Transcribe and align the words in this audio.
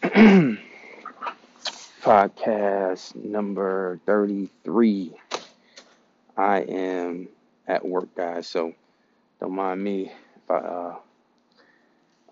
Podcast 2.00 3.14
number 3.14 4.00
33. 4.06 5.12
I 6.38 6.60
am 6.60 7.28
at 7.68 7.84
work, 7.86 8.14
guys, 8.14 8.46
so 8.46 8.72
don't 9.40 9.52
mind 9.54 9.84
me 9.84 10.10
if 10.36 10.50
I, 10.50 10.54
uh, 10.54 10.96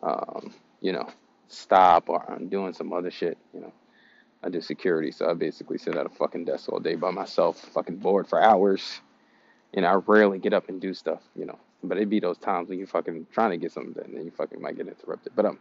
um, 0.02 0.54
you 0.80 0.92
know, 0.92 1.10
stop 1.48 2.08
or 2.08 2.24
I'm 2.30 2.48
doing 2.48 2.72
some 2.72 2.90
other 2.94 3.10
shit, 3.10 3.36
you 3.52 3.60
know. 3.60 3.72
I 4.42 4.48
do 4.48 4.62
security, 4.62 5.10
so 5.10 5.28
I 5.28 5.34
basically 5.34 5.76
sit 5.76 5.94
at 5.94 6.06
a 6.06 6.10
fucking 6.10 6.46
desk 6.46 6.72
all 6.72 6.80
day 6.80 6.94
by 6.94 7.10
myself, 7.10 7.60
fucking 7.74 7.96
bored 7.96 8.26
for 8.26 8.42
hours. 8.42 9.02
And 9.74 9.84
I 9.84 9.92
rarely 10.06 10.38
get 10.38 10.54
up 10.54 10.70
and 10.70 10.80
do 10.80 10.94
stuff, 10.94 11.20
you 11.36 11.44
know. 11.44 11.58
But 11.84 11.98
it'd 11.98 12.08
be 12.08 12.20
those 12.20 12.38
times 12.38 12.70
when 12.70 12.78
you 12.78 12.86
fucking 12.86 13.26
trying 13.30 13.50
to 13.50 13.58
get 13.58 13.72
something 13.72 13.92
done 13.92 14.14
and 14.14 14.24
you 14.24 14.30
fucking 14.30 14.62
might 14.62 14.78
get 14.78 14.88
interrupted. 14.88 15.32
But 15.36 15.44
um, 15.44 15.58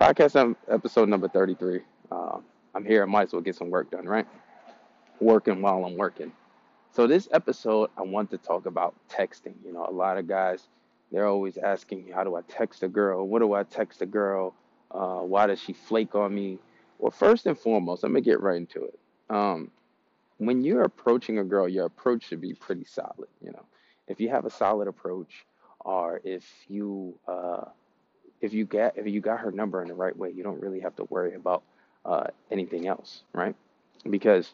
podcast 0.00 0.56
episode 0.68 1.08
number 1.08 1.28
33. 1.28 1.80
Uh, 2.10 2.38
I'm 2.74 2.84
here. 2.84 3.02
I 3.02 3.06
might 3.06 3.28
as 3.28 3.32
well 3.32 3.42
get 3.42 3.56
some 3.56 3.70
work 3.70 3.90
done, 3.90 4.06
right? 4.06 4.26
Working 5.20 5.62
while 5.62 5.84
I'm 5.84 5.96
working. 5.96 6.32
So 6.92 7.06
this 7.06 7.28
episode, 7.32 7.90
I 7.96 8.02
want 8.02 8.30
to 8.30 8.38
talk 8.38 8.66
about 8.66 8.94
texting. 9.08 9.54
You 9.64 9.72
know, 9.72 9.86
a 9.86 9.92
lot 9.92 10.18
of 10.18 10.28
guys, 10.28 10.68
they're 11.10 11.26
always 11.26 11.56
asking 11.56 12.04
me, 12.04 12.10
how 12.10 12.24
do 12.24 12.36
I 12.36 12.42
text 12.42 12.82
a 12.82 12.88
girl? 12.88 13.26
What 13.26 13.40
do 13.40 13.52
I 13.52 13.62
text 13.64 14.02
a 14.02 14.06
girl? 14.06 14.54
Uh, 14.90 15.20
why 15.20 15.46
does 15.46 15.60
she 15.60 15.72
flake 15.72 16.14
on 16.14 16.34
me? 16.34 16.58
Well, 16.98 17.10
first 17.10 17.46
and 17.46 17.58
foremost, 17.58 18.02
let 18.02 18.12
me 18.12 18.20
get 18.20 18.40
right 18.40 18.56
into 18.56 18.84
it. 18.84 18.98
Um, 19.30 19.70
when 20.38 20.62
you're 20.62 20.82
approaching 20.82 21.38
a 21.38 21.44
girl, 21.44 21.68
your 21.68 21.86
approach 21.86 22.24
should 22.28 22.40
be 22.40 22.54
pretty 22.54 22.84
solid. 22.84 23.28
You 23.42 23.52
know, 23.52 23.64
if 24.08 24.20
you 24.20 24.28
have 24.30 24.44
a 24.44 24.50
solid 24.50 24.88
approach, 24.88 25.46
or 25.80 26.20
if 26.24 26.44
you 26.68 27.14
uh, 27.28 27.64
if 28.44 28.52
you 28.52 28.66
get 28.66 28.96
if 28.96 29.06
you 29.06 29.20
got 29.20 29.40
her 29.40 29.50
number 29.50 29.80
in 29.82 29.88
the 29.88 29.94
right 29.94 30.16
way, 30.16 30.30
you 30.30 30.42
don't 30.42 30.60
really 30.60 30.80
have 30.80 30.94
to 30.96 31.04
worry 31.04 31.34
about 31.34 31.62
uh, 32.04 32.24
anything 32.50 32.86
else, 32.86 33.22
right? 33.32 33.56
Because 34.08 34.52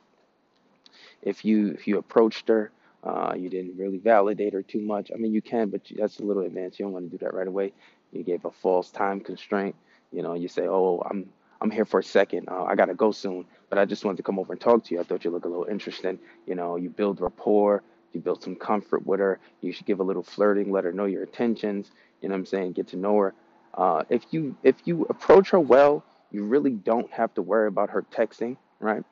if 1.23 1.45
you 1.45 1.73
if 1.73 1.87
you 1.89 1.99
approached 1.99 2.49
her, 2.49 2.71
uh, 3.03 3.35
you 3.37 3.49
didn't 3.49 3.77
really 3.77 3.99
validate 3.99 4.53
her 4.53 4.63
too 4.63 4.81
much. 4.81 5.11
I 5.13 5.19
mean, 5.19 5.33
you 5.35 5.43
can, 5.43 5.69
but 5.71 5.83
that's 5.97 6.21
a 6.21 6.23
little 6.23 6.45
advanced. 6.45 6.79
You 6.79 6.87
don't 6.87 6.93
want 6.93 7.11
to 7.11 7.19
do 7.19 7.25
that 7.25 7.35
right 7.35 7.49
away. 7.49 7.73
You 8.13 8.23
gave 8.23 8.45
a 8.45 8.51
false 8.51 8.91
time 8.91 9.21
constraint. 9.21 9.75
You 10.13 10.23
know, 10.23 10.35
you 10.35 10.49
say, 10.49 10.67
"Oh, 10.69 11.03
I'm 11.11 11.29
I'm 11.61 11.71
here 11.71 11.85
for 11.85 12.01
a 12.01 12.05
second. 12.05 12.49
Uh, 12.49 12.65
I 12.65 12.77
gotta 12.77 12.95
go 12.95 13.11
soon, 13.11 13.45
but 13.69 13.79
I 13.79 13.85
just 13.85 14.05
wanted 14.05 14.19
to 14.19 14.23
come 14.23 14.39
over 14.39 14.53
and 14.53 14.61
talk 14.61 14.85
to 14.85 14.95
you. 14.95 15.01
I 15.01 15.05
thought 15.05 15.25
you 15.25 15.31
looked 15.33 15.47
a 15.47 15.49
little 15.49 15.67
interesting. 15.67 16.19
You 16.47 16.55
know, 16.55 16.77
you 16.77 16.91
build 16.91 17.21
rapport, 17.21 17.83
you 18.13 18.21
build 18.21 18.43
some 18.43 18.55
comfort 18.55 19.05
with 19.05 19.21
her. 19.21 19.41
You 19.61 19.73
should 19.73 19.87
give 19.87 20.01
a 20.01 20.05
little 20.05 20.23
flirting, 20.23 20.71
let 20.71 20.85
her 20.85 20.93
know 20.93 21.07
your 21.07 21.25
intentions. 21.25 21.91
You 22.21 22.29
know 22.29 22.35
what 22.35 22.41
I'm 22.41 22.47
saying? 22.47 22.73
Get 22.73 22.89
to 22.89 22.97
know 22.97 23.17
her. 23.19 23.35
Uh, 23.75 24.03
if 24.09 24.25
you 24.31 24.57
if 24.63 24.77
you 24.85 25.07
approach 25.09 25.51
her 25.51 25.61
well, 25.61 26.05
you 26.31 26.45
really 26.45 26.73
don't 26.73 27.11
have 27.11 27.33
to 27.35 27.43
worry 27.43 27.69
about 27.69 27.91
her 27.91 28.03
texting, 28.03 28.57
right? 28.79 29.05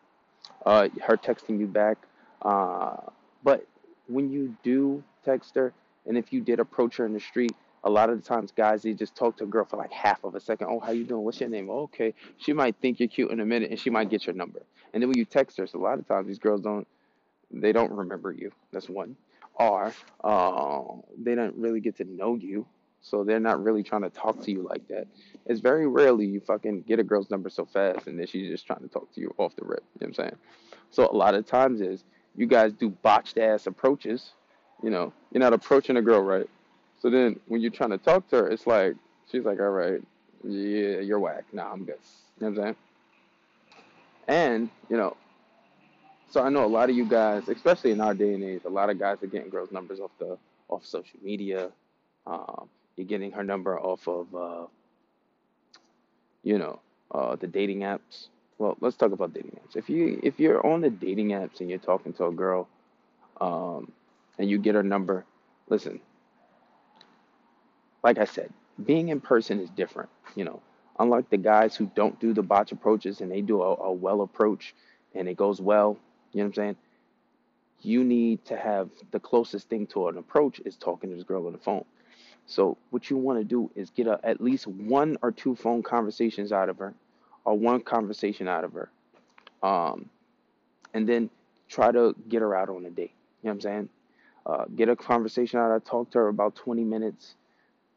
Uh, 0.65 0.89
her 1.07 1.17
texting 1.17 1.59
you 1.59 1.67
back. 1.67 1.99
Uh, 2.43 2.97
but 3.43 3.67
when 4.07 4.31
you 4.31 4.57
do 4.63 5.03
text 5.25 5.55
her, 5.55 5.73
and 6.07 6.17
if 6.17 6.33
you 6.33 6.41
did 6.41 6.61
approach 6.61 6.97
her 6.97 7.07
in 7.07 7.13
the 7.13 7.21
street, 7.21 7.53
a 7.85 7.91
lot 7.91 8.11
of 8.11 8.21
the 8.21 8.27
times 8.27 8.53
guys 8.57 8.83
they 8.83 8.93
just 8.93 9.15
talk 9.15 9.37
to 9.37 9.45
a 9.45 9.47
girl 9.47 9.65
for 9.65 9.77
like 9.77 9.93
half 9.93 10.25
of 10.25 10.35
a 10.35 10.41
second. 10.41 10.69
Oh, 10.71 10.81
how 10.81 10.91
you 10.93 11.05
doing? 11.05 11.23
What's 11.25 11.41
your 11.41 11.49
name? 11.49 11.71
Oh, 11.71 11.83
okay. 11.83 12.15
She 12.39 12.53
might 12.53 12.77
think 12.81 12.99
you're 12.99 13.09
cute 13.09 13.31
in 13.31 13.41
a 13.41 13.47
minute, 13.47 13.71
and 13.71 13.79
she 13.79 13.91
might 13.91 14.11
get 14.11 14.27
your 14.27 14.35
number. 14.35 14.63
And 14.93 15.03
then 15.03 15.09
when 15.09 15.19
you 15.19 15.25
text 15.25 15.59
her, 15.59 15.67
so 15.67 15.79
a 15.79 15.83
lot 15.83 15.99
of 15.99 16.09
times 16.09 16.27
these 16.27 16.39
girls 16.39 16.61
don't 16.61 16.87
they 17.51 17.73
don't 17.73 17.93
remember 17.93 18.33
you. 18.33 18.51
That's 18.73 18.89
one. 18.89 19.17
Or 19.55 19.93
uh, 20.23 20.83
they 21.17 21.35
don't 21.35 21.57
really 21.57 21.81
get 21.81 21.97
to 21.97 22.05
know 22.05 22.35
you 22.35 22.67
so 23.01 23.25
they're 23.25 23.41
not 23.41 23.63
really 23.63 23.83
trying 23.83 24.03
to 24.03 24.11
talk 24.11 24.43
to 24.43 24.53
you 24.53 24.63
like 24.63 24.87
that. 24.89 25.07
It's 25.47 25.61
very 25.61 25.87
rarely 25.87 26.27
you 26.27 26.41
fucking 26.41 26.83
get 26.83 26.99
a 26.99 27.05
girl's 27.05 27.31
number 27.31 27.49
so 27.49 27.65
fast 27.65 28.07
and 28.07 28.19
then 28.19 28.27
she's 28.27 28.51
just 28.51 28.67
trying 28.67 28.81
to 28.81 28.89
talk 28.89 29.13
to 29.15 29.21
you 29.21 29.35
off 29.39 29.57
the 29.57 29.65
rip. 29.65 29.83
You 30.01 30.07
know 30.07 30.11
what 30.11 30.19
I'm 30.19 30.25
saying? 30.25 30.37
So 30.91 31.09
a 31.11 31.17
lot 31.17 31.35
of 31.35 31.47
times 31.47 31.81
is 31.81 32.05
you 32.37 32.47
guys 32.47 32.73
do 32.73 32.91
botched 32.91 33.39
ass 33.39 33.67
approaches. 33.67 34.33
You 34.83 34.91
know, 34.91 35.13
you're 35.33 35.41
not 35.41 35.53
approaching 35.53 35.97
a 35.97 36.03
girl 36.03 36.21
right. 36.21 36.49
So 37.01 37.11
then 37.11 37.39
when 37.47 37.61
you're 37.61 37.71
trying 37.71 37.91
to 37.91 37.99
talk 37.99 38.29
to 38.31 38.37
her, 38.37 38.49
it's 38.49 38.67
like 38.67 38.95
she's 39.31 39.45
like, 39.45 39.61
all 39.61 39.71
right, 39.71 40.03
yeah, 40.45 41.01
you're 41.01 41.19
whack. 41.19 41.45
Nah, 41.53 41.73
I'm 41.73 41.85
good. 41.85 41.99
You 42.41 42.47
know 42.47 42.51
what 42.51 42.59
I'm 42.59 42.65
saying? 42.65 42.77
And 44.29 44.71
you 44.89 44.97
know, 44.97 45.17
so 46.31 46.43
I 46.43 46.49
know 46.49 46.65
a 46.65 46.67
lot 46.67 46.91
of 46.91 46.97
you 46.97 47.07
guys, 47.07 47.49
especially 47.49 47.93
in 47.93 48.01
our 48.01 48.15
day 48.15 48.35
and 48.35 48.45
age, 48.45 48.63
a 48.65 48.69
lot 48.69 48.91
of 48.91 48.99
guys 48.99 49.23
are 49.23 49.27
getting 49.27 49.49
girls' 49.49 49.73
numbers 49.73 50.01
off 50.01 50.11
the 50.19 50.37
off 50.69 50.85
social 50.85 51.19
media. 51.23 51.71
Um, 52.27 52.69
you're 52.99 53.07
getting 53.07 53.33
her 53.33 53.45
number 53.45 53.79
off 53.79 54.07
of, 54.09 54.35
uh, 54.35 54.67
you 56.43 56.59
know, 56.59 56.81
uh, 57.11 57.37
the 57.37 57.47
dating 57.47 57.81
apps. 57.81 58.29
Well, 58.59 58.77
let's 58.81 58.97
talk 58.97 59.13
about 59.13 59.33
dating 59.33 59.59
apps. 59.65 59.77
If 59.77 59.89
you 59.89 60.21
if 60.23 60.41
you're 60.41 60.65
on 60.67 60.81
the 60.81 60.91
dating 60.91 61.29
apps 61.29 61.61
and 61.61 61.71
you're 61.71 61.79
talking 61.79 62.13
to 62.15 62.27
a 62.27 62.33
girl, 62.33 62.69
um, 63.41 63.93
and 64.39 64.51
you 64.51 64.59
get 64.59 64.75
her 64.75 64.83
number, 64.83 65.25
listen. 65.69 66.01
Like 68.03 68.19
I 68.19 68.25
said, 68.25 68.53
being 68.85 69.09
in 69.09 69.21
person 69.21 69.61
is 69.61 69.71
different. 69.71 70.11
You 70.35 70.45
know, 70.45 70.61
unlike 70.99 71.31
the 71.31 71.37
guys 71.37 71.77
who 71.77 71.91
don't 71.95 72.19
do 72.21 72.33
the 72.33 72.43
botch 72.43 72.73
approaches 72.73 73.21
and 73.21 73.31
they 73.31 73.41
do 73.41 73.63
a, 73.63 73.75
a 73.77 73.93
well 73.93 74.23
approach 74.23 74.75
and 75.15 75.29
it 75.29 75.37
goes 75.37 75.61
well. 75.61 75.97
You 76.33 76.39
know 76.39 76.45
what 76.45 76.49
I'm 76.49 76.55
saying? 76.55 76.77
You 77.81 78.05
need 78.05 78.45
to 78.47 78.57
have 78.57 78.91
the 79.13 79.21
closest 79.21 79.69
thing 79.69 79.87
to 79.89 80.09
an 80.09 80.19
approach 80.19 80.61
is 80.65 80.77
talking 80.77 81.11
to 81.11 81.17
this 81.17 81.25
girl 81.25 81.47
on 81.47 81.53
the 81.53 81.59
phone. 81.59 81.85
So 82.49 82.79
what 82.89 83.11
you 83.11 83.19
want 83.19 83.39
to 83.39 83.45
do 83.45 83.71
is 83.75 83.91
get 83.91 84.07
a, 84.07 84.19
at 84.25 84.41
least 84.41 84.67
one 84.67 85.19
or 85.21 85.31
two 85.31 85.55
phone 85.55 85.83
conversations 85.83 86.51
out 86.51 86.71
of 86.71 86.79
her, 86.79 86.95
or 87.45 87.55
one 87.55 87.83
conversation 87.83 88.49
out 88.49 88.65
of 88.65 88.73
her, 88.73 88.91
um, 89.63 90.09
and 90.95 91.07
then 91.07 91.29
try 91.69 91.93
to 91.93 92.17
get 92.27 92.41
her 92.41 92.57
out 92.57 92.71
on 92.71 92.87
a 92.87 92.91
date. 92.91 93.13
You 93.43 93.49
know 93.49 93.51
what 93.51 93.53
I'm 93.53 93.61
saying? 93.61 93.89
Uh, 94.47 94.65
get 94.75 94.89
a 94.89 94.97
conversation 94.97 95.61
out. 95.61 95.71
I 95.71 95.79
talk 95.79 96.11
to 96.13 96.19
her 96.21 96.29
about 96.29 96.57
20 96.57 96.85
minutes, 96.85 97.35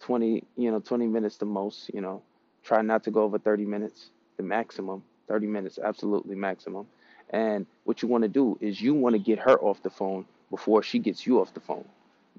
20 0.01 0.43
you 0.57 0.69
know 0.69 0.79
20 0.79 1.07
minutes 1.07 1.37
the 1.37 1.45
most. 1.45 1.89
You 1.93 2.01
know, 2.01 2.21
try 2.61 2.81
not 2.81 3.05
to 3.05 3.11
go 3.11 3.23
over 3.23 3.39
30 3.39 3.63
minutes, 3.65 4.09
the 4.35 4.43
maximum. 4.43 5.01
30 5.29 5.47
minutes, 5.47 5.79
absolutely 5.81 6.35
maximum. 6.35 6.85
And 7.29 7.65
what 7.85 8.01
you 8.01 8.09
want 8.09 8.23
to 8.23 8.27
do 8.27 8.57
is 8.59 8.81
you 8.81 8.93
want 8.93 9.13
to 9.13 9.19
get 9.19 9.39
her 9.39 9.57
off 9.61 9.81
the 9.81 9.89
phone 9.89 10.25
before 10.49 10.83
she 10.83 10.99
gets 10.99 11.25
you 11.25 11.39
off 11.39 11.53
the 11.53 11.61
phone. 11.61 11.85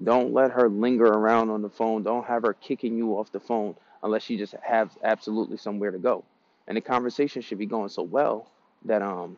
Don't 0.01 0.33
let 0.33 0.51
her 0.51 0.69
linger 0.69 1.05
around 1.05 1.49
on 1.49 1.61
the 1.61 1.69
phone. 1.69 2.03
Don't 2.03 2.25
have 2.25 2.43
her 2.43 2.53
kicking 2.53 2.97
you 2.97 3.11
off 3.17 3.31
the 3.31 3.39
phone 3.39 3.75
unless 4.01 4.23
she 4.23 4.37
just 4.37 4.55
has 4.61 4.89
absolutely 5.03 5.57
somewhere 5.57 5.91
to 5.91 5.99
go. 5.99 6.23
And 6.67 6.77
the 6.77 6.81
conversation 6.81 7.41
should 7.41 7.57
be 7.57 7.65
going 7.65 7.89
so 7.89 8.03
well 8.03 8.49
that 8.85 9.01
um 9.01 9.37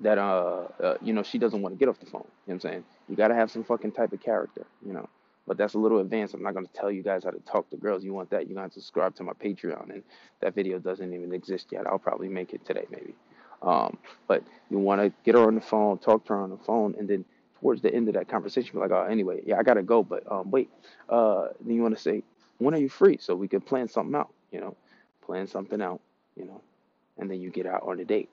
that 0.00 0.18
uh, 0.18 0.66
uh 0.80 0.94
you 1.02 1.12
know 1.12 1.22
she 1.22 1.38
doesn't 1.38 1.60
want 1.60 1.74
to 1.74 1.78
get 1.78 1.88
off 1.88 1.98
the 1.98 2.06
phone. 2.06 2.26
You 2.46 2.54
know 2.54 2.54
what 2.54 2.54
I'm 2.54 2.60
saying? 2.60 2.84
You 3.08 3.16
got 3.16 3.28
to 3.28 3.34
have 3.34 3.50
some 3.50 3.64
fucking 3.64 3.92
type 3.92 4.12
of 4.12 4.20
character, 4.20 4.66
you 4.84 4.92
know. 4.92 5.08
But 5.46 5.56
that's 5.56 5.74
a 5.74 5.78
little 5.78 5.98
advanced. 5.98 6.34
I'm 6.34 6.42
not 6.42 6.54
to 6.54 6.66
tell 6.72 6.90
you 6.90 7.02
guys 7.02 7.24
how 7.24 7.30
to 7.30 7.40
talk 7.40 7.68
to 7.70 7.76
girls. 7.76 8.04
You 8.04 8.12
want 8.12 8.30
that? 8.30 8.46
You're 8.46 8.54
going 8.54 8.68
to 8.68 8.74
subscribe 8.74 9.16
to 9.16 9.24
my 9.24 9.32
Patreon, 9.32 9.90
and 9.90 10.02
that 10.40 10.54
video 10.54 10.78
doesn't 10.78 11.12
even 11.12 11.34
exist 11.34 11.66
yet. 11.72 11.86
I'll 11.86 11.98
probably 11.98 12.28
make 12.28 12.52
it 12.52 12.64
today, 12.64 12.86
maybe. 12.90 13.14
Um, 13.60 13.98
but 14.28 14.44
you 14.70 14.78
want 14.78 15.00
to 15.00 15.12
get 15.24 15.34
her 15.34 15.46
on 15.46 15.56
the 15.56 15.60
phone, 15.60 15.98
talk 15.98 16.24
to 16.26 16.34
her 16.34 16.40
on 16.40 16.50
the 16.50 16.58
phone, 16.58 16.94
and 16.96 17.08
then 17.08 17.24
towards 17.62 17.80
the 17.80 17.94
end 17.94 18.08
of 18.08 18.14
that 18.14 18.28
conversation, 18.28 18.80
like, 18.80 18.90
oh, 18.90 19.04
anyway, 19.04 19.40
yeah, 19.46 19.56
I 19.56 19.62
gotta 19.62 19.84
go, 19.84 20.02
but 20.02 20.30
um, 20.30 20.50
wait. 20.50 20.68
Uh, 21.08 21.48
then 21.60 21.76
you 21.76 21.82
want 21.82 21.96
to 21.96 22.02
say, 22.02 22.24
when 22.58 22.74
are 22.74 22.78
you 22.78 22.88
free? 22.88 23.18
So 23.20 23.36
we 23.36 23.46
could 23.46 23.64
plan 23.64 23.88
something 23.88 24.16
out, 24.16 24.30
you 24.50 24.60
know, 24.60 24.76
plan 25.24 25.46
something 25.46 25.80
out, 25.80 26.00
you 26.36 26.44
know, 26.44 26.60
and 27.18 27.30
then 27.30 27.40
you 27.40 27.50
get 27.50 27.66
out 27.66 27.84
on 27.84 28.00
a 28.00 28.04
date. 28.04 28.28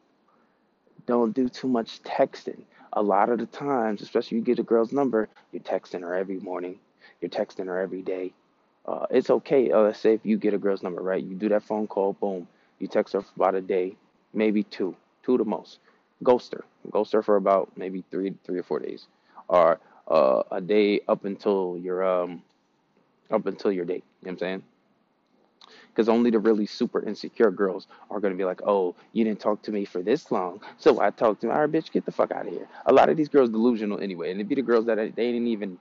Don't 1.05 1.33
do 1.33 1.47
too 1.47 1.67
much 1.67 2.01
texting. 2.01 2.63
A 2.93 3.03
lot 3.03 3.29
of 3.29 3.37
the 3.37 3.45
times, 3.45 4.01
especially 4.01 4.39
you 4.39 4.43
get 4.43 4.57
a 4.57 4.63
girl's 4.63 4.91
number, 4.91 5.29
you're 5.51 5.61
texting 5.61 6.01
her 6.01 6.15
every 6.15 6.39
morning, 6.39 6.79
you're 7.21 7.29
texting 7.29 7.67
her 7.67 7.79
every 7.79 8.01
day. 8.01 8.33
Uh, 8.87 9.05
it's 9.11 9.29
okay. 9.29 9.71
Uh, 9.71 9.81
let's 9.81 9.99
say 9.99 10.15
if 10.15 10.25
you 10.25 10.37
get 10.37 10.55
a 10.55 10.57
girl's 10.57 10.81
number, 10.81 11.03
right? 11.03 11.23
You 11.23 11.35
do 11.35 11.49
that 11.49 11.61
phone 11.61 11.85
call, 11.85 12.13
boom. 12.13 12.47
You 12.79 12.87
text 12.87 13.13
her 13.13 13.21
for 13.21 13.31
about 13.35 13.53
a 13.53 13.61
day, 13.61 13.95
maybe 14.33 14.63
two, 14.63 14.95
two 15.21 15.37
the 15.37 15.45
most. 15.45 15.77
Ghost 16.23 16.51
her. 16.53 16.65
Ghost 16.89 17.13
her 17.13 17.21
for 17.21 17.35
about 17.35 17.69
maybe 17.77 18.03
three, 18.09 18.33
three 18.43 18.57
or 18.57 18.63
four 18.63 18.79
days 18.79 19.05
or 19.49 19.79
uh, 20.07 20.43
a 20.51 20.61
day 20.61 21.01
up 21.07 21.25
until 21.25 21.77
your 21.81 22.03
um 22.03 22.41
up 23.29 23.45
until 23.45 23.71
your 23.71 23.85
date. 23.85 24.03
You 24.21 24.27
know 24.27 24.31
what 24.31 24.31
I'm 24.31 24.37
saying? 24.39 24.63
Because 25.89 26.07
only 26.07 26.31
the 26.31 26.39
really 26.39 26.65
super 26.65 27.03
insecure 27.03 27.51
girls 27.51 27.87
are 28.09 28.19
gonna 28.19 28.35
be 28.35 28.45
like, 28.45 28.61
"Oh, 28.65 28.95
you 29.11 29.25
didn't 29.25 29.41
talk 29.41 29.61
to 29.63 29.71
me 29.71 29.83
for 29.85 30.01
this 30.01 30.31
long, 30.31 30.61
so 30.77 31.01
I 31.01 31.09
talked 31.09 31.41
to 31.41 31.47
you." 31.47 31.53
All 31.53 31.59
right, 31.59 31.71
bitch, 31.71 31.91
get 31.91 32.05
the 32.05 32.11
fuck 32.11 32.31
out 32.31 32.47
of 32.47 32.53
here. 32.53 32.67
A 32.85 32.93
lot 32.93 33.09
of 33.09 33.17
these 33.17 33.29
girls 33.29 33.49
delusional 33.49 33.99
anyway, 33.99 34.31
and 34.31 34.39
it'd 34.39 34.47
be 34.47 34.55
the 34.55 34.61
girls 34.61 34.85
that 34.85 34.97
they 34.97 35.09
didn't 35.31 35.47
even 35.47 35.77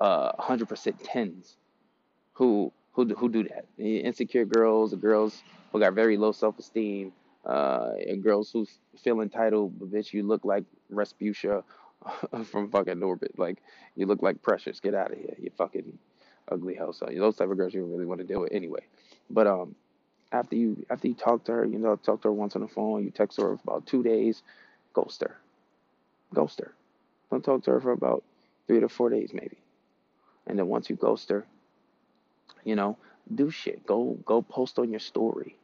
uh 0.00 0.32
100% 0.32 0.94
tens 1.02 1.56
who 2.34 2.72
who 2.92 3.06
who 3.14 3.28
do 3.28 3.42
that. 3.44 3.66
The 3.78 3.98
insecure 3.98 4.44
girls, 4.44 4.90
the 4.92 4.96
girls 4.96 5.42
who 5.72 5.80
got 5.80 5.94
very 5.94 6.16
low 6.16 6.32
self 6.32 6.58
esteem, 6.58 7.12
uh, 7.44 7.92
girls 8.22 8.50
who 8.52 8.66
feel 9.02 9.20
entitled, 9.20 9.78
but 9.78 9.90
bitch, 9.90 10.12
you 10.12 10.22
look 10.22 10.44
like 10.44 10.64
Rasputia 10.92 11.62
from 12.46 12.70
fucking 12.70 12.96
Norbit. 12.96 13.38
Like, 13.38 13.58
you 13.96 14.06
look 14.06 14.22
like 14.22 14.42
Precious. 14.42 14.80
Get 14.80 14.94
out 14.94 15.12
of 15.12 15.18
here. 15.18 15.36
You 15.38 15.50
fucking 15.58 15.98
ugly 16.50 16.74
hoe. 16.76 16.92
So 16.92 17.06
those 17.16 17.36
type 17.36 17.50
of 17.50 17.56
girls 17.58 17.74
you 17.74 17.84
really 17.84 18.06
want 18.06 18.20
to 18.20 18.26
deal 18.26 18.40
with 18.42 18.52
anyway. 18.52 18.84
But 19.30 19.46
um, 19.46 19.74
After 20.32 20.56
you 20.56 20.84
after 20.90 21.08
you 21.08 21.14
talk 21.14 21.44
to 21.44 21.52
her, 21.52 21.64
you 21.64 21.78
know, 21.78 21.96
talk 21.96 22.22
to 22.22 22.28
her 22.28 22.32
once 22.32 22.54
on 22.56 22.62
the 22.62 22.68
phone, 22.68 23.04
you 23.04 23.10
text 23.10 23.38
her 23.38 23.56
for 23.56 23.60
about 23.64 23.86
two 23.86 24.02
days, 24.02 24.42
ghost 24.92 25.22
her. 25.22 25.36
Ghost 26.34 26.60
her. 26.60 26.74
Don't 27.30 27.44
talk 27.44 27.64
to 27.64 27.72
her 27.72 27.80
for 27.80 27.92
about 27.92 28.24
three 28.66 28.80
to 28.80 28.88
four 28.88 29.10
days 29.10 29.30
maybe. 29.32 29.58
And 30.46 30.58
then 30.58 30.68
once 30.68 30.90
you 30.90 30.96
ghost 30.96 31.30
her, 31.30 31.46
you 32.64 32.76
know, 32.76 32.98
do 33.34 33.50
shit. 33.50 33.86
Go 33.86 34.18
go 34.26 34.42
post 34.42 34.78
on 34.78 34.90
your 34.90 35.00
story. 35.00 35.56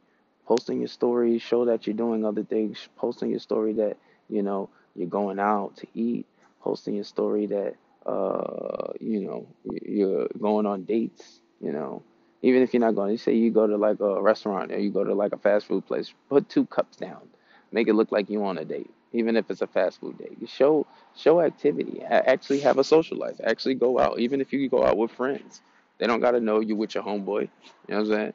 Post 0.47 0.69
on 0.69 0.79
your 0.79 0.89
story, 0.89 1.39
show 1.39 1.65
that 1.65 1.87
you're 1.87 1.95
doing 1.95 2.25
other 2.25 2.43
things. 2.43 2.89
Post 2.97 3.23
on 3.23 3.29
your 3.29 3.39
story 3.39 3.73
that, 3.73 3.97
you 4.29 4.43
know, 4.43 4.69
you're 4.95 5.09
going 5.09 5.39
out 5.39 5.77
to 5.77 5.87
eat. 5.93 6.25
Post 6.63 6.87
on 6.87 6.95
your 6.95 7.03
story 7.03 7.45
that 7.47 7.75
uh, 8.05 8.93
you 8.99 9.21
know, 9.21 9.47
you're 9.85 10.27
going 10.39 10.65
on 10.65 10.83
dates, 10.83 11.39
you 11.61 11.71
know. 11.71 12.03
Even 12.41 12.61
if 12.61 12.73
you're 12.73 12.81
not 12.81 12.95
going, 12.95 13.11
you 13.11 13.17
say 13.17 13.33
you 13.33 13.51
go 13.51 13.67
to 13.67 13.77
like 13.77 14.01
a 14.01 14.21
restaurant 14.21 14.71
or 14.71 14.79
you 14.79 14.91
go 14.91 15.03
to 15.03 15.13
like 15.13 15.31
a 15.31 15.37
fast 15.37 15.65
food 15.65 15.85
place, 15.85 16.13
put 16.29 16.49
two 16.49 16.65
cups 16.65 16.97
down. 16.97 17.21
Make 17.71 17.87
it 17.87 17.93
look 17.93 18.11
like 18.11 18.29
you 18.29 18.43
on 18.45 18.57
a 18.57 18.65
date, 18.65 18.91
even 19.13 19.37
if 19.37 19.49
it's 19.49 19.61
a 19.61 19.67
fast 19.67 20.01
food 20.01 20.17
date. 20.17 20.37
Show 20.49 20.85
show 21.15 21.41
activity. 21.41 22.01
Actually 22.03 22.59
have 22.59 22.77
a 22.77 22.83
social 22.83 23.17
life. 23.17 23.39
Actually 23.43 23.75
go 23.75 23.97
out, 23.99 24.19
even 24.19 24.41
if 24.41 24.51
you 24.51 24.67
go 24.69 24.85
out 24.85 24.97
with 24.97 25.11
friends. 25.11 25.61
They 25.99 26.07
don't 26.07 26.19
gotta 26.19 26.41
know 26.41 26.59
you 26.59 26.75
with 26.75 26.95
your 26.95 27.03
homeboy. 27.03 27.41
You 27.41 27.49
know 27.87 27.95
what 27.95 27.99
I'm 27.99 28.05
saying? 28.07 28.33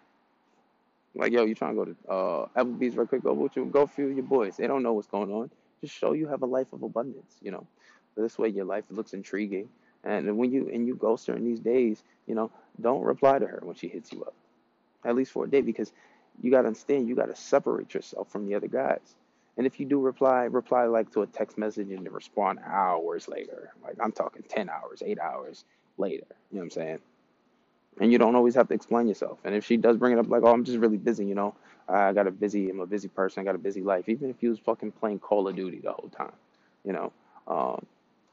Like, 1.14 1.32
yo, 1.32 1.44
you 1.44 1.54
trying 1.54 1.76
to 1.76 1.84
go 1.84 1.84
to 1.84 2.10
uh, 2.10 2.62
Applebee's 2.64 2.96
real 2.96 3.06
quick? 3.06 3.22
Go 3.22 3.34
with 3.34 3.56
you. 3.56 3.64
Go 3.66 3.86
few 3.86 4.08
your 4.08 4.22
boys. 4.22 4.56
They 4.56 4.66
don't 4.66 4.82
know 4.82 4.92
what's 4.94 5.08
going 5.08 5.30
on. 5.30 5.50
Just 5.82 5.94
show 5.94 6.12
you 6.12 6.28
have 6.28 6.42
a 6.42 6.46
life 6.46 6.72
of 6.72 6.82
abundance. 6.82 7.36
You 7.42 7.50
know, 7.50 7.66
this 8.22 8.38
way 8.38 8.48
your 8.48 8.64
life 8.64 8.84
looks 8.90 9.14
intriguing. 9.14 9.68
And 10.04 10.38
when 10.38 10.52
you 10.52 10.70
and 10.72 10.86
you 10.86 10.94
ghost 10.94 11.26
her 11.26 11.34
in 11.34 11.44
these 11.44 11.60
days, 11.60 12.02
you 12.26 12.34
know, 12.34 12.50
don't 12.80 13.02
reply 13.02 13.38
to 13.38 13.46
her 13.46 13.60
when 13.62 13.74
she 13.74 13.88
hits 13.88 14.12
you 14.12 14.22
up, 14.22 14.34
at 15.04 15.16
least 15.16 15.32
for 15.32 15.44
a 15.44 15.50
day, 15.50 15.60
because 15.60 15.92
you 16.40 16.50
got 16.50 16.62
to 16.62 16.68
understand 16.68 17.08
you 17.08 17.16
got 17.16 17.26
to 17.26 17.36
separate 17.36 17.94
yourself 17.94 18.30
from 18.30 18.46
the 18.46 18.54
other 18.54 18.68
guys. 18.68 19.16
And 19.56 19.66
if 19.66 19.80
you 19.80 19.86
do 19.86 20.00
reply, 20.00 20.44
reply 20.44 20.84
like 20.84 21.10
to 21.12 21.22
a 21.22 21.26
text 21.26 21.58
message 21.58 21.90
and 21.90 22.10
respond 22.12 22.60
hours 22.64 23.26
later. 23.26 23.72
Like 23.82 23.96
I'm 24.00 24.12
talking 24.12 24.44
10 24.48 24.70
hours, 24.70 25.02
8 25.04 25.18
hours 25.18 25.64
later. 25.96 26.26
You 26.52 26.58
know 26.58 26.60
what 26.60 26.64
I'm 26.64 26.70
saying? 26.70 26.98
And 28.00 28.12
you 28.12 28.18
don't 28.18 28.36
always 28.36 28.54
have 28.54 28.68
to 28.68 28.74
explain 28.74 29.08
yourself. 29.08 29.40
And 29.44 29.56
if 29.56 29.64
she 29.64 29.76
does 29.76 29.96
bring 29.96 30.12
it 30.12 30.20
up 30.20 30.28
like, 30.28 30.42
"Oh, 30.44 30.52
I'm 30.52 30.62
just 30.62 30.78
really 30.78 30.96
busy," 30.96 31.26
you 31.26 31.34
know, 31.34 31.56
I 31.88 32.12
got 32.12 32.28
a 32.28 32.30
busy, 32.30 32.70
I'm 32.70 32.78
a 32.78 32.86
busy 32.86 33.08
person, 33.08 33.40
I 33.40 33.44
got 33.44 33.56
a 33.56 33.58
busy 33.58 33.82
life. 33.82 34.08
Even 34.08 34.30
if 34.30 34.40
you 34.40 34.50
was 34.50 34.60
fucking 34.60 34.92
playing 34.92 35.18
Call 35.18 35.48
of 35.48 35.56
Duty 35.56 35.80
the 35.80 35.92
whole 35.92 36.08
time, 36.10 36.32
you 36.84 36.92
know. 36.92 37.12
Um, 37.48 37.84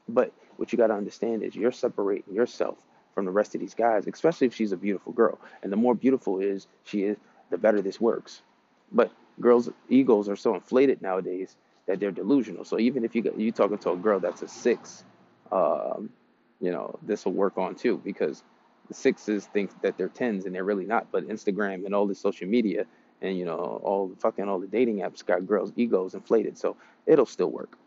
but 0.08 0.32
what 0.56 0.72
you 0.72 0.78
got 0.78 0.88
to 0.88 0.94
understand 0.94 1.42
is 1.42 1.54
you're 1.54 1.72
separating 1.72 2.34
yourself 2.34 2.78
from 3.14 3.24
the 3.24 3.30
rest 3.30 3.54
of 3.54 3.60
these 3.60 3.74
guys, 3.74 4.06
especially 4.06 4.46
if 4.46 4.54
she's 4.54 4.72
a 4.72 4.76
beautiful 4.76 5.12
girl. 5.12 5.38
And 5.62 5.72
the 5.72 5.76
more 5.76 5.94
beautiful 5.94 6.38
is 6.40 6.66
she 6.84 7.04
is, 7.04 7.16
the 7.50 7.58
better 7.58 7.80
this 7.80 8.00
works. 8.00 8.42
But 8.92 9.10
girls' 9.40 9.70
egos 9.88 10.28
are 10.28 10.36
so 10.36 10.54
inflated 10.54 11.02
nowadays 11.02 11.56
that 11.86 12.00
they're 12.00 12.10
delusional. 12.10 12.64
So 12.64 12.78
even 12.78 13.04
if 13.04 13.14
you 13.14 13.22
got, 13.22 13.38
you 13.38 13.52
talking 13.52 13.78
to 13.78 13.92
a 13.92 13.96
girl 13.96 14.20
that's 14.20 14.42
a 14.42 14.48
six, 14.48 15.04
um, 15.52 16.10
you 16.60 16.72
know, 16.72 16.98
this 17.02 17.24
will 17.24 17.32
work 17.32 17.56
on 17.58 17.74
too 17.74 18.00
because 18.04 18.42
the 18.88 18.94
sixes 18.94 19.46
think 19.46 19.70
that 19.82 19.96
they're 19.96 20.08
tens 20.08 20.44
and 20.46 20.54
they're 20.54 20.64
really 20.64 20.86
not. 20.86 21.10
But 21.10 21.28
Instagram 21.28 21.84
and 21.86 21.94
all 21.94 22.06
the 22.06 22.14
social 22.14 22.48
media 22.48 22.86
and 23.22 23.36
you 23.38 23.44
know 23.44 23.80
all 23.82 24.08
the 24.08 24.16
fucking 24.16 24.48
all 24.48 24.58
the 24.58 24.66
dating 24.66 24.98
apps 24.98 25.24
got 25.24 25.46
girls' 25.46 25.72
egos 25.76 26.14
inflated. 26.14 26.58
So 26.58 26.76
it'll 27.06 27.26
still 27.26 27.50
work. 27.50 27.78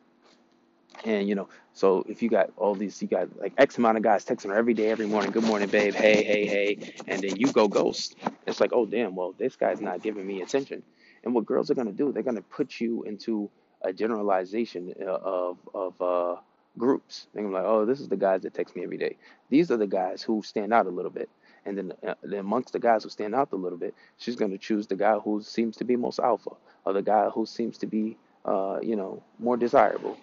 And 1.06 1.30
you 1.30 1.36
know, 1.36 1.48
so 1.74 2.04
if 2.08 2.22
you 2.22 2.30
got 2.30 2.52
all 2.58 2.76
these, 2.76 3.02
you 3.02 3.08
got 3.08 3.30
like 3.40 3.54
X 3.58 3.78
amount 3.78 3.98
of 3.98 4.04
guys 4.04 4.26
texting 4.26 4.50
her 4.50 4.56
every 4.56 4.74
day, 4.74 4.90
every 4.90 5.06
morning, 5.06 5.32
good 5.32 5.44
morning, 5.44 5.70
babe, 5.70 5.94
hey, 5.94 6.24
hey, 6.24 6.46
hey, 6.46 6.94
and 7.08 7.22
then 7.22 7.38
you 7.38 7.52
go 7.52 7.68
ghost. 7.68 8.16
It's 8.46 8.60
like, 8.60 8.72
oh 8.74 8.86
damn, 8.86 9.16
well 9.16 9.34
this 9.38 9.56
guy's 9.56 9.80
not 9.80 10.02
giving 10.02 10.28
me 10.28 10.42
attention. 10.42 10.84
And 11.24 11.34
what 11.34 11.46
girls 11.46 11.72
are 11.72 11.76
gonna 11.76 11.92
do, 11.92 12.12
they're 12.12 12.24
gonna 12.24 12.42
put 12.42 12.80
you 12.82 13.04
into 13.04 13.50
a 13.82 13.94
generalization 13.94 14.94
uh, 15.02 15.06
of 15.06 15.58
of 15.74 16.02
uh, 16.02 16.42
groups. 16.78 17.28
They're 17.34 17.44
gonna 17.44 17.56
be 17.56 17.62
like, 17.62 17.70
oh, 17.70 17.86
this 17.86 18.02
is 18.02 18.10
the 18.10 18.18
guys 18.18 18.42
that 18.42 18.54
text 18.54 18.76
me 18.76 18.84
every 18.84 18.98
day. 18.98 19.16
These 19.50 19.72
are 19.72 19.78
the 19.78 19.88
guys 19.88 20.22
who 20.22 20.42
stand 20.44 20.74
out 20.74 20.86
a 20.86 20.90
little 20.92 21.12
bit. 21.12 21.30
And 21.66 21.78
then, 21.78 21.94
uh, 22.08 22.16
amongst 22.38 22.74
the 22.74 22.80
guys 22.80 23.04
who 23.04 23.10
stand 23.10 23.36
out 23.36 23.50
a 23.52 23.56
little 23.56 23.78
bit, 23.78 23.94
she's 24.18 24.38
going 24.38 24.52
to 24.52 24.58
choose 24.58 24.88
the 24.88 24.96
guy 24.96 25.20
who 25.20 25.42
seems 25.42 25.76
to 25.78 25.84
be 25.84 25.98
most 25.98 26.18
alpha, 26.20 26.52
or 26.86 26.94
the 26.94 27.02
guy 27.02 27.30
who 27.30 27.46
seems 27.46 27.78
to 27.80 27.86
be, 27.86 28.18
uh, 28.46 28.80
you 28.82 28.96
know, 28.96 29.22
more 29.40 29.58
desirable 29.58 30.18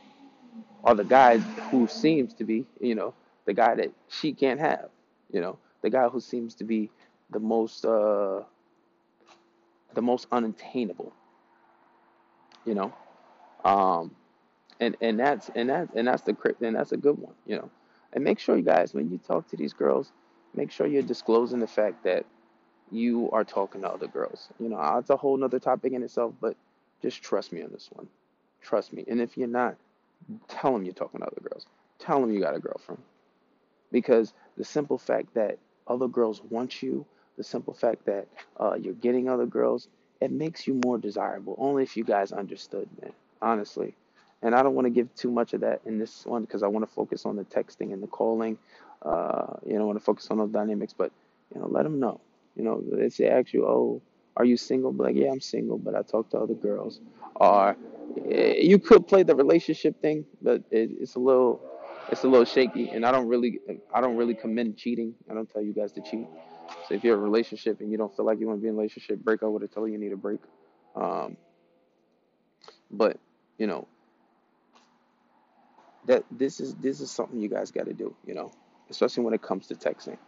or 0.87 0.95
the 0.95 1.05
guy 1.05 1.39
who 1.71 1.89
seems 1.89 2.35
to 2.37 2.45
be, 2.45 2.67
you 2.81 2.97
know, 2.97 3.15
the 3.47 3.55
guy 3.55 3.77
that 3.77 3.93
she 4.09 4.33
can't 4.35 4.61
have, 4.61 4.91
you 5.33 5.43
know, 5.43 5.59
the 5.83 5.91
guy 5.91 6.09
who 6.09 6.21
seems 6.21 6.57
to 6.57 6.65
be 6.65 6.91
the 7.31 7.41
most 7.41 7.85
uh 7.87 8.43
the 9.95 10.03
most 10.03 10.29
unattainable, 10.33 11.13
you 12.67 12.75
know. 12.75 12.95
Um 13.65 14.13
and 14.81 14.97
and 15.01 15.19
that's 15.21 15.51
and 15.55 15.71
that's 15.71 15.93
and 15.95 16.09
that's 16.09 16.23
the 16.23 16.37
and 16.63 16.77
that's 16.77 16.93
a 16.93 16.97
good 16.99 17.19
one, 17.19 17.35
you 17.47 17.57
know. 17.57 17.71
And 18.13 18.25
make 18.25 18.39
sure 18.41 18.57
you 18.57 18.65
guys 18.65 18.95
when 18.95 19.11
you 19.11 19.19
talk 19.19 19.49
to 19.51 19.57
these 19.57 19.75
girls, 19.75 20.13
make 20.55 20.71
sure 20.73 20.87
you're 20.87 21.03
disclosing 21.03 21.61
the 21.61 21.69
fact 21.69 22.05
that 22.05 22.27
you 22.93 23.31
are 23.33 23.45
talking 23.45 23.83
to 23.83 23.89
other 23.91 24.09
girls. 24.09 24.49
You 24.61 24.71
know, 24.71 24.99
it's 24.99 25.11
a 25.11 25.17
whole 25.17 25.37
nother 25.39 25.61
topic 25.61 25.95
in 25.95 26.05
itself, 26.05 26.35
but 26.41 26.57
just 27.03 27.23
trust 27.23 27.53
me 27.53 27.63
on 27.63 27.73
this 27.73 27.91
one. 27.93 28.09
Trust 28.63 28.93
me. 28.93 29.05
And 29.09 29.21
if 29.21 29.37
you're 29.39 29.49
not, 29.49 29.77
Tell 30.49 30.73
them 30.73 30.85
you're 30.85 30.95
talking 30.95 31.21
to 31.21 31.27
other 31.27 31.41
girls. 31.43 31.67
Tell 31.99 32.21
them 32.21 32.33
you 32.33 32.41
got 32.41 32.57
a 32.57 32.61
girlfriend. 32.61 33.03
Because 33.93 34.33
the 34.57 34.65
simple 34.65 34.99
fact 34.99 35.35
that 35.35 35.59
other 35.87 36.09
girls 36.09 36.43
want 36.51 36.83
you, 36.83 37.07
the 37.37 37.45
simple 37.45 37.75
fact 37.75 38.05
that 38.07 38.27
uh, 38.59 38.75
you're 38.75 38.95
getting 38.95 39.29
other 39.29 39.47
girls, 39.47 39.89
it 40.21 40.31
makes 40.31 40.67
you 40.67 40.81
more 40.85 40.99
desirable. 40.99 41.55
Only 41.59 41.83
if 41.83 41.97
you 41.97 42.05
guys 42.05 42.33
understood, 42.33 42.89
man. 43.01 43.13
Honestly. 43.41 43.95
And 44.43 44.55
I 44.55 44.63
don't 44.63 44.75
want 44.75 44.87
to 44.87 44.91
give 44.91 45.15
too 45.15 45.31
much 45.31 45.55
of 45.55 45.61
that 45.63 45.81
in 45.87 45.99
this 45.99 46.25
one 46.27 46.43
because 46.43 46.63
I 46.63 46.69
want 46.69 46.87
to 46.87 46.93
focus 46.93 47.25
on 47.27 47.37
the 47.37 47.45
texting 47.45 47.93
and 47.93 48.03
the 48.03 48.07
calling. 48.07 48.59
Uh, 49.03 49.55
you 49.65 49.75
know, 49.75 49.83
I 49.83 49.85
want 49.85 49.99
to 49.99 50.05
focus 50.05 50.29
on 50.31 50.39
those 50.39 50.51
dynamics. 50.51 50.95
But 50.97 51.11
you 51.55 51.61
know, 51.61 51.69
let 51.69 51.85
them 51.85 52.01
know. 52.01 52.21
You 52.55 52.65
know, 52.65 52.83
if 52.93 53.17
they 53.17 53.29
ask 53.29 53.53
you, 53.53 53.67
"Oh, 53.67 54.03
are 54.37 54.45
you 54.45 54.57
single?" 54.57 54.93
Be 54.93 55.05
like, 55.05 55.17
"Yeah, 55.17 55.31
I'm 55.31 55.41
single, 55.41 55.79
but 55.79 55.95
I 55.95 56.03
talk 56.03 56.31
to 56.31 56.39
other 56.39 56.55
girls." 56.55 57.01
Or 57.37 57.77
you 58.25 58.79
could 58.79 59.07
play 59.07 59.23
the 59.23 59.35
relationship 59.35 60.01
thing, 60.01 60.25
but 60.43 60.63
it, 60.71 60.91
it's 61.01 61.15
a 61.17 61.19
little 61.21 61.61
it's 62.11 62.25
a 62.25 62.29
little 62.29 62.45
shaky, 62.45 62.89
and 62.91 63.05
I 63.05 63.13
don't 63.13 63.29
really 63.29 63.61
I 63.93 64.01
don't 64.01 64.17
really 64.17 64.35
commend 64.35 64.77
cheating. 64.77 65.15
I 65.31 65.35
don't 65.35 65.51
tell 65.51 65.63
you 65.63 65.73
guys 65.73 65.93
to 65.93 66.01
cheat. 66.03 66.27
So 66.89 66.95
if 66.95 67.05
you're 67.05 67.15
in 67.15 67.21
a 67.21 67.23
relationship 67.23 67.81
and 67.81 67.91
you 67.91 67.99
don't 67.99 68.15
feel 68.17 68.25
like 68.25 68.41
you 68.41 68.47
want 68.47 68.59
to 68.59 68.63
be 68.63 68.69
in 68.69 68.75
a 68.75 68.77
relationship, 68.77 69.21
break 69.21 69.43
up 69.43 69.51
with 69.51 69.63
it. 69.63 69.73
Tell 69.73 69.87
you 69.87 69.95
you 69.95 69.99
need 69.99 70.13
a 70.13 70.17
break. 70.17 70.41
Um, 70.95 71.37
but 72.91 73.19
you 73.59 73.67
know 73.67 73.87
that 76.07 76.25
this 76.31 76.61
is 76.61 76.75
this 76.77 77.01
is 77.01 77.11
something 77.11 77.41
you 77.41 77.49
guys 77.49 77.71
got 77.71 77.87
to 77.87 77.93
do. 77.95 78.15
You 78.27 78.35
know, 78.35 78.53
especially 78.91 79.25
when 79.25 79.35
it 79.35 79.43
comes 79.43 79.67
to 79.69 79.75
texting. 79.75 80.19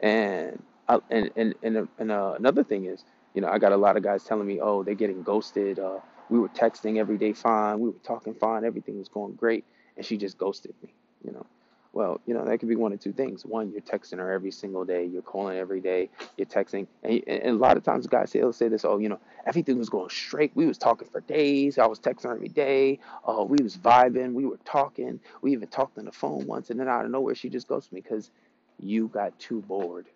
And 0.00 0.62
I, 0.88 0.98
and 1.10 1.30
and 1.36 1.54
and, 1.62 1.88
and 1.98 2.10
uh, 2.12 2.34
another 2.38 2.64
thing 2.64 2.86
is, 2.86 3.04
you 3.34 3.40
know, 3.40 3.48
I 3.48 3.58
got 3.58 3.72
a 3.72 3.76
lot 3.76 3.96
of 3.96 4.02
guys 4.02 4.24
telling 4.24 4.46
me, 4.46 4.60
oh, 4.60 4.82
they're 4.82 4.94
getting 4.94 5.22
ghosted. 5.22 5.78
Uh, 5.78 5.98
we 6.30 6.38
were 6.38 6.48
texting 6.48 6.98
every 6.98 7.18
day 7.18 7.32
fine. 7.32 7.80
We 7.80 7.90
were 7.90 7.98
talking 8.04 8.34
fine. 8.34 8.64
Everything 8.64 8.98
was 8.98 9.08
going 9.08 9.34
great. 9.34 9.64
And 9.96 10.06
she 10.06 10.16
just 10.16 10.38
ghosted 10.38 10.74
me, 10.82 10.94
you 11.24 11.32
know. 11.32 11.46
Well, 11.92 12.20
you 12.26 12.34
know, 12.34 12.44
that 12.44 12.58
could 12.58 12.68
be 12.68 12.74
one 12.74 12.92
of 12.92 12.98
two 12.98 13.12
things. 13.12 13.46
One, 13.46 13.70
you're 13.70 13.80
texting 13.80 14.18
her 14.18 14.32
every 14.32 14.50
single 14.50 14.84
day. 14.84 15.04
You're 15.04 15.22
calling 15.22 15.58
every 15.58 15.80
day. 15.80 16.10
You're 16.36 16.46
texting. 16.46 16.88
And, 17.04 17.22
and 17.28 17.50
a 17.50 17.52
lot 17.52 17.76
of 17.76 17.84
times 17.84 18.08
guys 18.08 18.32
say, 18.32 18.40
they'll 18.40 18.52
say 18.52 18.66
this, 18.66 18.84
oh, 18.84 18.98
you 18.98 19.08
know, 19.08 19.20
everything 19.46 19.78
was 19.78 19.88
going 19.88 20.10
straight. 20.10 20.50
We 20.56 20.66
was 20.66 20.76
talking 20.76 21.06
for 21.06 21.20
days. 21.20 21.78
I 21.78 21.86
was 21.86 22.00
texting 22.00 22.24
her 22.24 22.34
every 22.34 22.48
day. 22.48 22.98
Oh, 23.24 23.44
we 23.44 23.62
was 23.62 23.76
vibing. 23.76 24.32
We 24.32 24.44
were 24.44 24.58
talking. 24.64 25.20
We 25.40 25.52
even 25.52 25.68
talked 25.68 25.96
on 25.98 26.06
the 26.06 26.12
phone 26.12 26.46
once. 26.48 26.70
And 26.70 26.80
then 26.80 26.88
out 26.88 27.04
of 27.04 27.12
nowhere, 27.12 27.36
she 27.36 27.48
just 27.48 27.68
ghosted 27.68 27.92
me 27.92 28.00
because 28.00 28.32
you 28.80 29.06
got 29.06 29.38
too 29.38 29.60
bored. 29.62 30.06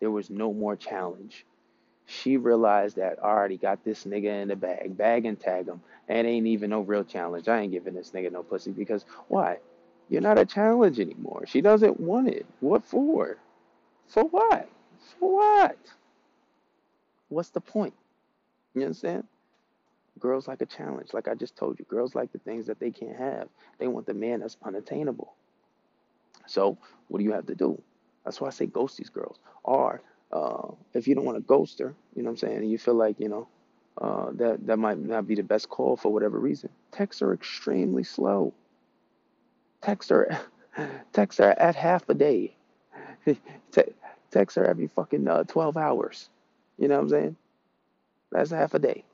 There 0.00 0.10
was 0.10 0.28
no 0.28 0.52
more 0.52 0.76
challenge 0.76 1.46
she 2.10 2.36
realized 2.36 2.96
that 2.96 3.18
I 3.22 3.28
already 3.28 3.56
got 3.56 3.84
this 3.84 4.04
nigga 4.04 4.42
in 4.42 4.48
the 4.48 4.56
bag, 4.56 4.96
bag 4.96 5.26
and 5.26 5.38
tag 5.38 5.66
him. 5.66 5.80
And 6.08 6.26
ain't 6.26 6.46
even 6.46 6.70
no 6.70 6.80
real 6.80 7.04
challenge. 7.04 7.46
I 7.46 7.60
ain't 7.60 7.72
giving 7.72 7.94
this 7.94 8.10
nigga 8.10 8.32
no 8.32 8.42
pussy 8.42 8.72
because 8.72 9.04
why? 9.28 9.58
You're 10.08 10.20
not 10.20 10.38
a 10.38 10.44
challenge 10.44 10.98
anymore. 10.98 11.44
She 11.46 11.60
doesn't 11.60 12.00
want 12.00 12.28
it. 12.28 12.46
What 12.58 12.84
for? 12.84 13.36
For 14.08 14.24
what? 14.24 14.68
For 15.18 15.36
what? 15.36 15.78
What's 17.28 17.50
the 17.50 17.60
point? 17.60 17.94
You 18.74 18.82
understand? 18.82 19.24
Girls 20.18 20.48
like 20.48 20.62
a 20.62 20.66
challenge, 20.66 21.14
like 21.14 21.28
I 21.28 21.34
just 21.34 21.54
told 21.56 21.78
you. 21.78 21.84
Girls 21.84 22.16
like 22.16 22.32
the 22.32 22.38
things 22.38 22.66
that 22.66 22.80
they 22.80 22.90
can't 22.90 23.16
have. 23.16 23.48
They 23.78 23.86
want 23.86 24.06
the 24.06 24.14
man 24.14 24.40
that's 24.40 24.56
unattainable. 24.64 25.32
So, 26.46 26.76
what 27.06 27.18
do 27.18 27.24
you 27.24 27.32
have 27.32 27.46
to 27.46 27.54
do? 27.54 27.80
That's 28.24 28.40
why 28.40 28.48
I 28.48 28.50
say 28.50 28.66
ghost 28.66 28.98
these 28.98 29.08
girls. 29.08 29.38
Or 29.62 30.02
uh, 30.32 30.68
if 30.94 31.08
you 31.08 31.14
don't 31.14 31.24
want 31.24 31.38
to 31.38 31.42
ghost 31.42 31.78
her, 31.80 31.94
you 32.14 32.22
know 32.22 32.30
what 32.30 32.42
I'm 32.42 32.48
saying, 32.48 32.58
and 32.58 32.70
you 32.70 32.78
feel 32.78 32.94
like, 32.94 33.20
you 33.20 33.28
know, 33.28 33.48
uh, 34.00 34.30
that, 34.34 34.66
that 34.66 34.78
might 34.78 34.98
not 34.98 35.26
be 35.28 35.34
the 35.34 35.42
best 35.42 35.68
call 35.68 35.96
for 35.96 36.12
whatever 36.12 36.38
reason, 36.38 36.70
texts 36.92 37.22
are 37.22 37.34
extremely 37.34 38.04
slow. 38.04 38.54
Texts 39.82 40.10
are, 40.12 40.40
texts 41.12 41.40
are 41.40 41.52
at 41.58 41.76
half 41.76 42.08
a 42.08 42.14
day. 42.14 42.54
Texts 44.30 44.58
are 44.58 44.64
every 44.64 44.86
fucking 44.88 45.28
uh, 45.28 45.44
12 45.44 45.76
hours. 45.76 46.28
You 46.78 46.88
know 46.88 46.96
what 46.96 47.02
I'm 47.04 47.08
saying? 47.10 47.36
That's 48.32 48.50
half 48.50 48.74
a 48.74 48.78
day. 48.78 49.04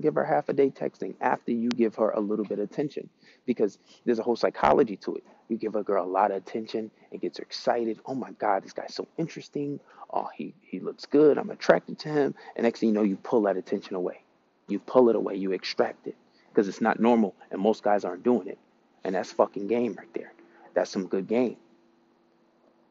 Give 0.00 0.14
her 0.14 0.24
half 0.24 0.48
a 0.48 0.52
day 0.52 0.70
texting 0.70 1.14
after 1.20 1.52
you 1.52 1.68
give 1.68 1.96
her 1.96 2.10
a 2.10 2.20
little 2.20 2.44
bit 2.44 2.58
of 2.58 2.70
attention 2.70 3.10
because 3.44 3.78
there's 4.04 4.18
a 4.18 4.22
whole 4.22 4.36
psychology 4.36 4.96
to 4.96 5.16
it. 5.16 5.24
You 5.48 5.58
give 5.58 5.76
a 5.76 5.82
girl 5.82 6.04
a 6.04 6.08
lot 6.08 6.30
of 6.30 6.38
attention, 6.38 6.90
it 7.10 7.20
gets 7.20 7.38
her 7.38 7.42
excited. 7.42 8.00
Oh 8.06 8.14
my 8.14 8.32
God, 8.32 8.64
this 8.64 8.72
guy's 8.72 8.94
so 8.94 9.06
interesting. 9.18 9.80
Oh, 10.10 10.28
he, 10.34 10.54
he 10.62 10.80
looks 10.80 11.04
good. 11.04 11.36
I'm 11.36 11.50
attracted 11.50 11.98
to 12.00 12.08
him. 12.08 12.34
And 12.56 12.64
next 12.64 12.80
thing 12.80 12.88
you 12.88 12.94
know, 12.94 13.02
you 13.02 13.16
pull 13.16 13.42
that 13.42 13.56
attention 13.56 13.94
away. 13.94 14.22
You 14.68 14.78
pull 14.78 15.10
it 15.10 15.16
away, 15.16 15.36
you 15.36 15.52
extract 15.52 16.06
it 16.06 16.16
because 16.48 16.68
it's 16.68 16.80
not 16.80 16.98
normal 16.98 17.34
and 17.50 17.60
most 17.60 17.82
guys 17.82 18.04
aren't 18.04 18.22
doing 18.22 18.48
it. 18.48 18.58
And 19.04 19.14
that's 19.14 19.32
fucking 19.32 19.66
game 19.66 19.94
right 19.98 20.12
there. 20.14 20.32
That's 20.74 20.90
some 20.90 21.06
good 21.06 21.26
game. 21.26 21.56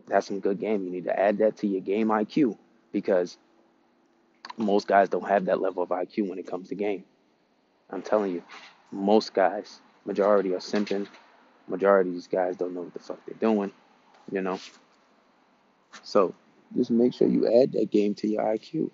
That's 0.07 0.27
some 0.27 0.39
good 0.39 0.59
game. 0.59 0.83
You 0.83 0.91
need 0.91 1.05
to 1.05 1.19
add 1.19 1.39
that 1.39 1.57
to 1.57 1.67
your 1.67 1.81
game 1.81 2.09
IQ 2.09 2.57
because 2.91 3.37
most 4.57 4.87
guys 4.87 5.09
don't 5.09 5.27
have 5.27 5.45
that 5.45 5.61
level 5.61 5.83
of 5.83 5.89
IQ 5.89 6.29
when 6.29 6.39
it 6.39 6.47
comes 6.47 6.69
to 6.69 6.75
game. 6.75 7.03
I'm 7.89 8.01
telling 8.01 8.33
you, 8.33 8.43
most 8.91 9.33
guys, 9.33 9.81
majority 10.05 10.53
are 10.53 10.59
simping. 10.59 11.07
Majority 11.67 12.09
of 12.09 12.15
these 12.15 12.27
guys 12.27 12.55
don't 12.55 12.73
know 12.73 12.81
what 12.81 12.93
the 12.93 12.99
fuck 12.99 13.19
they're 13.25 13.35
doing, 13.37 13.71
you 14.31 14.41
know. 14.41 14.59
So 16.03 16.33
just 16.75 16.91
make 16.91 17.13
sure 17.13 17.27
you 17.27 17.61
add 17.61 17.73
that 17.73 17.91
game 17.91 18.15
to 18.15 18.27
your 18.27 18.43
IQ. 18.43 18.89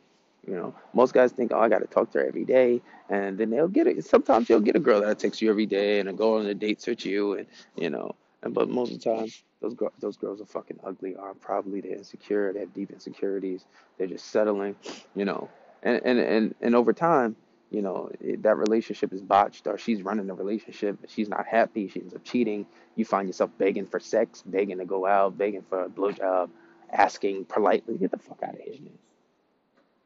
You 0.46 0.56
know, 0.56 0.76
most 0.94 1.14
guys 1.14 1.32
think, 1.32 1.52
oh, 1.54 1.60
I 1.60 1.68
got 1.68 1.80
to 1.80 1.88
talk 1.88 2.12
to 2.12 2.20
her 2.20 2.28
every 2.28 2.46
day, 2.46 2.82
and 3.10 3.38
then 3.38 3.50
they'll 3.50 3.68
get 3.68 3.88
it. 3.88 4.06
Sometimes 4.06 4.50
you'll 4.50 4.62
get 4.62 4.78
a 4.78 4.80
girl 4.80 5.02
that 5.02 5.20
takes 5.20 5.42
you 5.42 5.50
every 5.50 5.66
day 5.66 6.00
and 6.00 6.18
go 6.18 6.38
on 6.38 6.46
a 6.46 6.54
date 6.54 6.84
with 6.88 7.06
you, 7.06 7.34
and 7.34 7.48
you 7.76 7.90
know, 7.90 8.16
and 8.44 8.54
but 8.54 8.70
most 8.70 8.92
of 8.92 9.02
the 9.02 9.16
time, 9.16 9.28
those 9.62 9.76
those 10.00 10.18
girls 10.18 10.42
are 10.42 10.46
fucking 10.46 10.80
ugly. 10.84 11.16
Are 11.16 11.34
probably 11.34 11.82
they're 11.82 11.94
insecure. 11.94 12.54
They 12.54 12.60
have 12.62 12.74
deep 12.74 12.92
insecurities. 12.92 13.66
They're 13.98 14.08
just 14.08 14.28
settling, 14.28 14.76
you 15.16 15.26
know. 15.26 15.50
And 15.84 16.02
and 16.04 16.20
and 16.20 16.56
and 16.62 16.76
over 16.76 16.94
time, 16.94 17.36
you 17.72 17.82
know, 17.82 18.12
it, 18.22 18.44
that 18.44 18.58
relationship 18.58 19.14
is 19.14 19.22
botched, 19.22 19.68
or 19.68 19.78
she's 19.78 20.02
running 20.02 20.28
the 20.28 20.34
relationship. 20.34 21.00
She's 21.08 21.30
not 21.30 21.48
happy. 21.48 21.88
She 21.88 22.00
ends 22.02 22.14
up 22.14 22.24
cheating. 22.24 22.66
You 22.96 23.06
find 23.06 23.28
yourself 23.28 23.52
begging 23.58 23.88
for 23.88 24.00
sex, 24.00 24.44
begging 24.46 24.78
to 24.78 24.86
go 24.86 25.06
out, 25.06 25.38
begging 25.38 25.64
for 25.64 25.86
a 25.86 25.90
blowjob, 25.90 26.50
asking 26.92 27.46
politely, 27.46 27.98
"Get 27.98 28.12
the 28.12 28.20
fuck 28.20 28.44
out 28.44 28.54
of 28.54 28.62
here. 28.62 28.92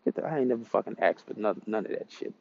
Get 0.06 0.16
the, 0.16 0.26
I 0.26 0.40
ain't 0.40 0.48
never 0.48 0.64
fucking 0.64 0.98
asked 1.00 1.28
for 1.28 1.40
none, 1.40 1.62
none 1.68 1.86
of 1.86 1.92
that 1.92 2.12
shit. 2.12 2.34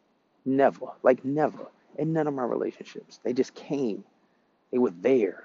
Never. 0.44 0.86
Like 1.02 1.24
never. 1.24 1.66
In 1.98 2.12
none 2.12 2.26
of 2.26 2.34
my 2.34 2.44
relationships. 2.44 3.20
They 3.22 3.32
just 3.32 3.54
came. 3.54 4.04
They 4.70 4.78
were 4.78 4.92
there. 4.92 5.44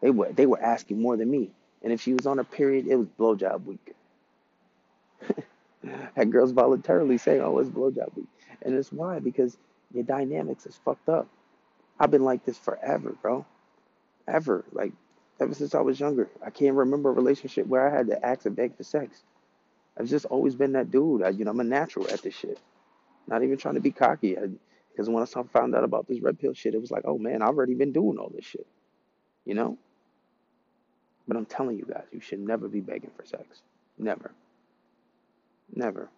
They 0.00 0.10
were 0.10 0.32
they 0.32 0.46
were 0.46 0.60
asking 0.60 1.00
more 1.00 1.16
than 1.16 1.30
me. 1.30 1.50
And 1.82 1.92
if 1.92 2.00
she 2.00 2.14
was 2.14 2.26
on 2.26 2.38
a 2.38 2.44
period, 2.44 2.86
it 2.86 2.96
was 2.96 3.08
blowjob 3.18 3.64
week. 3.64 3.94
Had 6.16 6.30
girls 6.30 6.52
voluntarily 6.52 7.18
saying, 7.18 7.40
"Oh, 7.40 7.58
it's 7.58 7.70
blowjob 7.70 8.14
week," 8.16 8.28
and 8.62 8.74
it's 8.74 8.92
why 8.92 9.18
because 9.18 9.56
your 9.92 10.04
dynamics 10.04 10.66
is 10.66 10.78
fucked 10.84 11.08
up. 11.08 11.28
I've 11.98 12.10
been 12.10 12.24
like 12.24 12.44
this 12.44 12.58
forever, 12.58 13.14
bro. 13.20 13.44
Ever, 14.26 14.64
like 14.72 14.92
ever 15.40 15.54
since 15.54 15.74
I 15.74 15.80
was 15.80 15.98
younger. 15.98 16.28
I 16.44 16.50
can't 16.50 16.76
remember 16.76 17.10
a 17.10 17.14
relationship 17.14 17.66
where 17.66 17.88
I 17.88 17.96
had 17.96 18.08
to 18.08 18.24
ask 18.24 18.46
and 18.46 18.56
beg 18.56 18.76
for 18.76 18.84
sex. 18.84 19.22
I've 19.98 20.08
just 20.08 20.24
always 20.26 20.54
been 20.54 20.72
that 20.72 20.90
dude. 20.90 21.22
I, 21.22 21.30
you 21.30 21.44
know, 21.44 21.50
I'm 21.50 21.60
a 21.60 21.64
natural 21.64 22.08
at 22.08 22.22
this 22.22 22.34
shit. 22.34 22.58
Not 23.26 23.42
even 23.42 23.56
trying 23.58 23.74
to 23.74 23.80
be 23.80 23.90
cocky. 23.90 24.36
Because 24.90 25.08
when 25.08 25.22
I 25.22 25.26
found 25.26 25.74
out 25.74 25.84
about 25.84 26.08
this 26.08 26.20
red 26.20 26.38
pill 26.38 26.54
shit, 26.54 26.74
it 26.74 26.80
was 26.80 26.90
like, 26.90 27.02
oh 27.04 27.18
man, 27.18 27.42
I've 27.42 27.56
already 27.56 27.74
been 27.74 27.92
doing 27.92 28.18
all 28.18 28.30
this 28.34 28.44
shit. 28.44 28.66
You 29.44 29.54
know? 29.54 29.78
But 31.28 31.36
I'm 31.36 31.46
telling 31.46 31.78
you 31.78 31.86
guys, 31.88 32.04
you 32.12 32.20
should 32.20 32.40
never 32.40 32.68
be 32.68 32.80
begging 32.80 33.10
for 33.16 33.24
sex. 33.24 33.62
Never. 33.98 34.32
Never. 35.74 36.08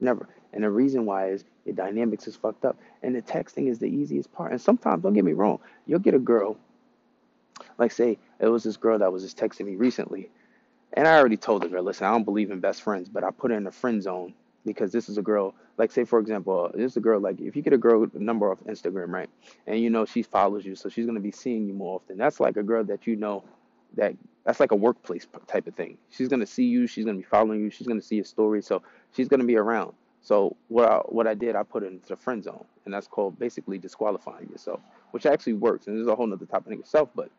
Never. 0.00 0.28
And 0.52 0.62
the 0.62 0.70
reason 0.70 1.06
why 1.06 1.30
is 1.30 1.44
your 1.64 1.74
dynamics 1.74 2.26
is 2.26 2.36
fucked 2.36 2.64
up. 2.64 2.76
And 3.02 3.14
the 3.14 3.22
texting 3.22 3.68
is 3.68 3.78
the 3.78 3.86
easiest 3.86 4.32
part. 4.32 4.52
And 4.52 4.60
sometimes, 4.60 5.02
don't 5.02 5.14
get 5.14 5.24
me 5.24 5.32
wrong, 5.32 5.58
you'll 5.86 5.98
get 5.98 6.14
a 6.14 6.18
girl, 6.18 6.56
like 7.78 7.92
say, 7.92 8.18
it 8.38 8.46
was 8.46 8.62
this 8.62 8.76
girl 8.76 8.98
that 8.98 9.12
was 9.12 9.22
just 9.22 9.38
texting 9.38 9.66
me 9.66 9.76
recently. 9.76 10.30
And 10.92 11.06
I 11.06 11.18
already 11.18 11.36
told 11.36 11.62
the 11.62 11.68
girl, 11.68 11.82
listen, 11.82 12.06
I 12.06 12.10
don't 12.12 12.24
believe 12.24 12.50
in 12.50 12.60
best 12.60 12.82
friends, 12.82 13.08
but 13.08 13.24
I 13.24 13.30
put 13.30 13.50
her 13.50 13.56
in 13.56 13.64
the 13.64 13.72
friend 13.72 14.02
zone 14.02 14.34
because 14.66 14.92
this 14.92 15.08
is 15.08 15.16
a 15.16 15.22
girl, 15.22 15.54
like 15.78 15.90
say 15.92 16.04
for 16.04 16.18
example, 16.18 16.70
this 16.74 16.92
is 16.92 16.96
a 16.96 17.00
girl 17.00 17.20
like 17.20 17.40
if 17.40 17.56
you 17.56 17.62
get 17.62 17.72
a 17.72 17.78
girl 17.78 18.06
number 18.14 18.50
off 18.50 18.58
Instagram, 18.66 19.08
right? 19.08 19.30
And 19.66 19.80
you 19.80 19.88
know 19.88 20.04
she 20.04 20.22
follows 20.22 20.66
you, 20.66 20.74
so 20.74 20.88
she's 20.88 21.06
gonna 21.06 21.20
be 21.20 21.30
seeing 21.30 21.66
you 21.66 21.72
more 21.72 21.96
often. 21.96 22.18
That's 22.18 22.40
like 22.40 22.56
a 22.56 22.62
girl 22.62 22.84
that 22.84 23.06
you 23.06 23.16
know 23.16 23.44
that 23.96 24.14
that's 24.44 24.60
like 24.60 24.72
a 24.72 24.76
workplace 24.76 25.26
type 25.46 25.66
of 25.66 25.74
thing. 25.74 25.96
She's 26.10 26.28
gonna 26.28 26.46
see 26.46 26.64
you, 26.64 26.86
she's 26.86 27.04
gonna 27.04 27.18
be 27.18 27.24
following 27.24 27.60
you, 27.60 27.70
she's 27.70 27.86
gonna 27.86 28.02
see 28.02 28.16
your 28.16 28.24
story, 28.24 28.62
so 28.62 28.82
she's 29.14 29.28
gonna 29.28 29.44
be 29.44 29.56
around. 29.56 29.94
So 30.20 30.56
what 30.68 30.90
I, 30.90 30.96
what 31.06 31.28
I 31.28 31.34
did, 31.34 31.54
I 31.54 31.62
put 31.62 31.84
it 31.84 31.92
into 31.92 32.08
the 32.08 32.16
friend 32.16 32.42
zone, 32.42 32.64
and 32.84 32.92
that's 32.92 33.06
called 33.06 33.38
basically 33.38 33.78
disqualifying 33.78 34.48
yourself, 34.50 34.80
which 35.12 35.24
actually 35.24 35.52
works. 35.52 35.86
And 35.86 35.96
this 35.96 36.02
is 36.02 36.08
a 36.08 36.16
whole 36.16 36.26
nother 36.26 36.46
topic 36.46 36.72
in 36.72 36.80
itself, 36.80 37.10
but 37.14 37.30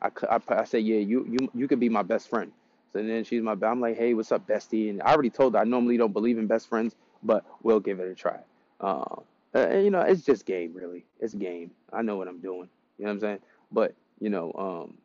I, 0.00 0.08
I, 0.30 0.40
I 0.48 0.64
say, 0.64 0.78
yeah, 0.78 0.98
you 0.98 1.26
you 1.28 1.50
you 1.54 1.68
could 1.68 1.80
be 1.80 1.88
my 1.90 2.02
best 2.02 2.28
friend. 2.28 2.52
So 2.92 3.02
then 3.02 3.24
she's 3.24 3.42
my, 3.42 3.56
I'm 3.62 3.80
like, 3.80 3.96
hey, 3.96 4.14
what's 4.14 4.32
up, 4.32 4.46
bestie? 4.46 4.90
And 4.90 5.02
I 5.02 5.12
already 5.12 5.30
told 5.30 5.54
her 5.54 5.60
I 5.60 5.64
normally 5.64 5.96
don't 5.96 6.12
believe 6.12 6.38
in 6.38 6.46
best 6.46 6.68
friends, 6.68 6.96
but 7.22 7.44
we'll 7.62 7.80
give 7.80 8.00
it 8.00 8.10
a 8.10 8.14
try. 8.14 8.40
Uh, 8.80 9.16
and, 9.54 9.84
you 9.84 9.90
know, 9.90 10.00
it's 10.00 10.22
just 10.22 10.46
game, 10.46 10.72
really. 10.74 11.04
It's 11.20 11.34
game. 11.34 11.70
I 11.92 12.02
know 12.02 12.16
what 12.16 12.28
I'm 12.28 12.40
doing. 12.40 12.68
You 12.98 13.04
know 13.04 13.10
what 13.10 13.14
I'm 13.14 13.20
saying? 13.20 13.38
But 13.72 13.94
you 14.20 14.28
know, 14.28 14.52
um, 14.56 14.98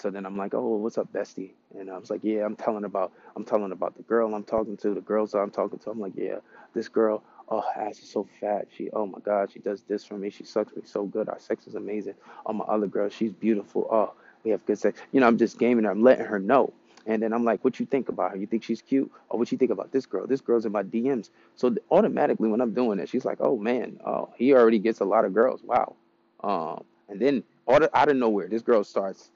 so 0.00 0.10
then 0.10 0.24
I'm 0.24 0.36
like, 0.36 0.54
oh, 0.54 0.76
what's 0.76 0.96
up, 0.96 1.12
bestie? 1.12 1.50
And 1.76 1.90
I 1.90 1.98
was 1.98 2.10
like, 2.10 2.20
yeah, 2.22 2.44
I'm 2.44 2.56
telling 2.56 2.84
about, 2.84 3.12
I'm 3.36 3.44
telling 3.44 3.72
about 3.72 3.96
the 3.96 4.02
girl 4.04 4.32
I'm 4.34 4.44
talking 4.44 4.76
to, 4.78 4.94
the 4.94 5.00
girls 5.00 5.34
I'm 5.34 5.50
talking 5.50 5.78
to. 5.80 5.90
I'm 5.90 6.00
like, 6.00 6.12
yeah, 6.16 6.36
this 6.74 6.88
girl, 6.88 7.24
oh, 7.48 7.64
ass 7.76 7.98
is 7.98 8.08
so 8.08 8.28
fat. 8.40 8.68
She, 8.76 8.90
oh 8.92 9.06
my 9.06 9.18
God, 9.18 9.50
she 9.52 9.58
does 9.58 9.82
this 9.82 10.04
for 10.04 10.16
me. 10.16 10.30
She 10.30 10.44
sucks 10.44 10.74
me 10.74 10.82
so 10.84 11.04
good. 11.04 11.28
Our 11.28 11.40
sex 11.40 11.66
is 11.66 11.74
amazing. 11.74 12.14
Oh, 12.46 12.52
my 12.52 12.64
other 12.66 12.86
girl, 12.86 13.08
she's 13.08 13.32
beautiful. 13.32 13.88
Oh, 13.90 14.14
we 14.44 14.50
have 14.50 14.64
good 14.66 14.78
sex. 14.78 15.00
You 15.12 15.20
know, 15.20 15.26
I'm 15.26 15.38
just 15.38 15.58
gaming 15.58 15.84
her. 15.84 15.90
I'm 15.90 16.02
letting 16.02 16.26
her 16.26 16.38
know. 16.38 16.72
And 17.06 17.22
then 17.22 17.32
I'm 17.32 17.44
like, 17.44 17.64
what 17.64 17.80
you 17.80 17.86
think 17.86 18.10
about 18.10 18.32
her? 18.32 18.36
You 18.36 18.46
think 18.46 18.62
she's 18.62 18.82
cute? 18.82 19.10
Or 19.30 19.38
what 19.38 19.50
you 19.50 19.56
think 19.56 19.70
about 19.70 19.92
this 19.92 20.04
girl? 20.04 20.26
This 20.26 20.42
girl's 20.42 20.66
in 20.66 20.72
my 20.72 20.82
DMs. 20.82 21.30
So 21.56 21.74
automatically 21.90 22.48
when 22.48 22.60
I'm 22.60 22.74
doing 22.74 22.98
it, 22.98 23.08
she's 23.08 23.24
like, 23.24 23.38
oh 23.40 23.56
man, 23.56 23.98
oh, 24.04 24.28
he 24.36 24.52
already 24.52 24.78
gets 24.78 25.00
a 25.00 25.06
lot 25.06 25.24
of 25.24 25.32
girls. 25.32 25.62
Wow. 25.62 25.96
Um, 26.44 26.84
and 27.08 27.18
then 27.20 27.42
out 27.68 28.08
of 28.08 28.16
nowhere, 28.16 28.48
this 28.48 28.62
girl 28.62 28.84
starts 28.84 29.30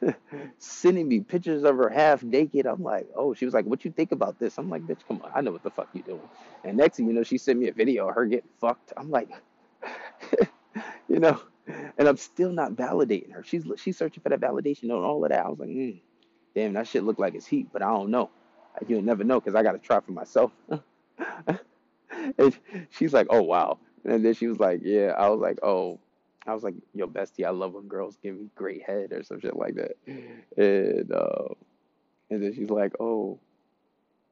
sending 0.58 1.08
me 1.08 1.20
pictures 1.20 1.64
of 1.64 1.76
her 1.76 1.88
half 1.88 2.22
naked. 2.22 2.66
I'm 2.66 2.82
like, 2.82 3.08
oh, 3.14 3.34
she 3.34 3.44
was 3.44 3.54
like, 3.54 3.66
what 3.66 3.84
you 3.84 3.90
think 3.90 4.12
about 4.12 4.38
this? 4.38 4.58
I'm 4.58 4.70
like, 4.70 4.82
bitch, 4.82 5.00
come 5.06 5.20
on, 5.22 5.30
I 5.34 5.40
know 5.42 5.52
what 5.52 5.62
the 5.62 5.70
fuck 5.70 5.88
you 5.92 6.02
doing. 6.02 6.20
And 6.64 6.76
next 6.76 6.96
thing 6.96 7.06
you 7.06 7.12
know, 7.12 7.22
she 7.22 7.38
sent 7.38 7.58
me 7.58 7.68
a 7.68 7.72
video 7.72 8.08
of 8.08 8.14
her 8.14 8.26
getting 8.26 8.48
fucked. 8.60 8.92
I'm 8.96 9.10
like, 9.10 9.28
you 11.08 11.18
know, 11.18 11.40
and 11.66 12.08
I'm 12.08 12.16
still 12.16 12.52
not 12.52 12.72
validating 12.72 13.32
her. 13.32 13.42
She's 13.44 13.64
she's 13.76 13.96
searching 13.96 14.22
for 14.22 14.28
that 14.28 14.40
validation 14.40 14.84
on 14.84 15.02
all 15.02 15.24
of 15.24 15.30
that. 15.30 15.44
I 15.44 15.48
was 15.48 15.58
like, 15.58 15.68
mm, 15.68 16.00
damn, 16.54 16.72
that 16.74 16.88
shit 16.88 17.04
look 17.04 17.18
like 17.18 17.34
it's 17.34 17.46
heat, 17.46 17.68
but 17.72 17.82
I 17.82 17.90
don't 17.90 18.10
know. 18.10 18.30
You'll 18.86 19.02
never 19.02 19.24
know 19.24 19.40
because 19.40 19.54
I 19.54 19.62
got 19.62 19.72
to 19.72 19.78
try 19.78 20.00
for 20.00 20.12
myself. 20.12 20.50
and 22.38 22.58
she's 22.90 23.12
like, 23.12 23.26
oh 23.30 23.42
wow. 23.42 23.78
And 24.04 24.24
then 24.24 24.34
she 24.34 24.46
was 24.48 24.58
like, 24.58 24.80
yeah. 24.82 25.14
I 25.16 25.28
was 25.28 25.40
like, 25.40 25.58
oh. 25.62 26.00
I 26.44 26.54
was 26.54 26.64
like, 26.64 26.74
yo, 26.92 27.06
bestie, 27.06 27.46
I 27.46 27.50
love 27.50 27.74
when 27.74 27.86
girls 27.86 28.18
give 28.20 28.34
me 28.34 28.48
great 28.56 28.82
head 28.82 29.12
or 29.12 29.22
some 29.22 29.38
shit 29.38 29.54
like 29.54 29.76
that. 29.76 29.92
And 30.56 31.12
uh, 31.12 31.54
and 32.30 32.42
then 32.42 32.54
she's 32.54 32.70
like, 32.70 32.94
oh. 32.98 33.38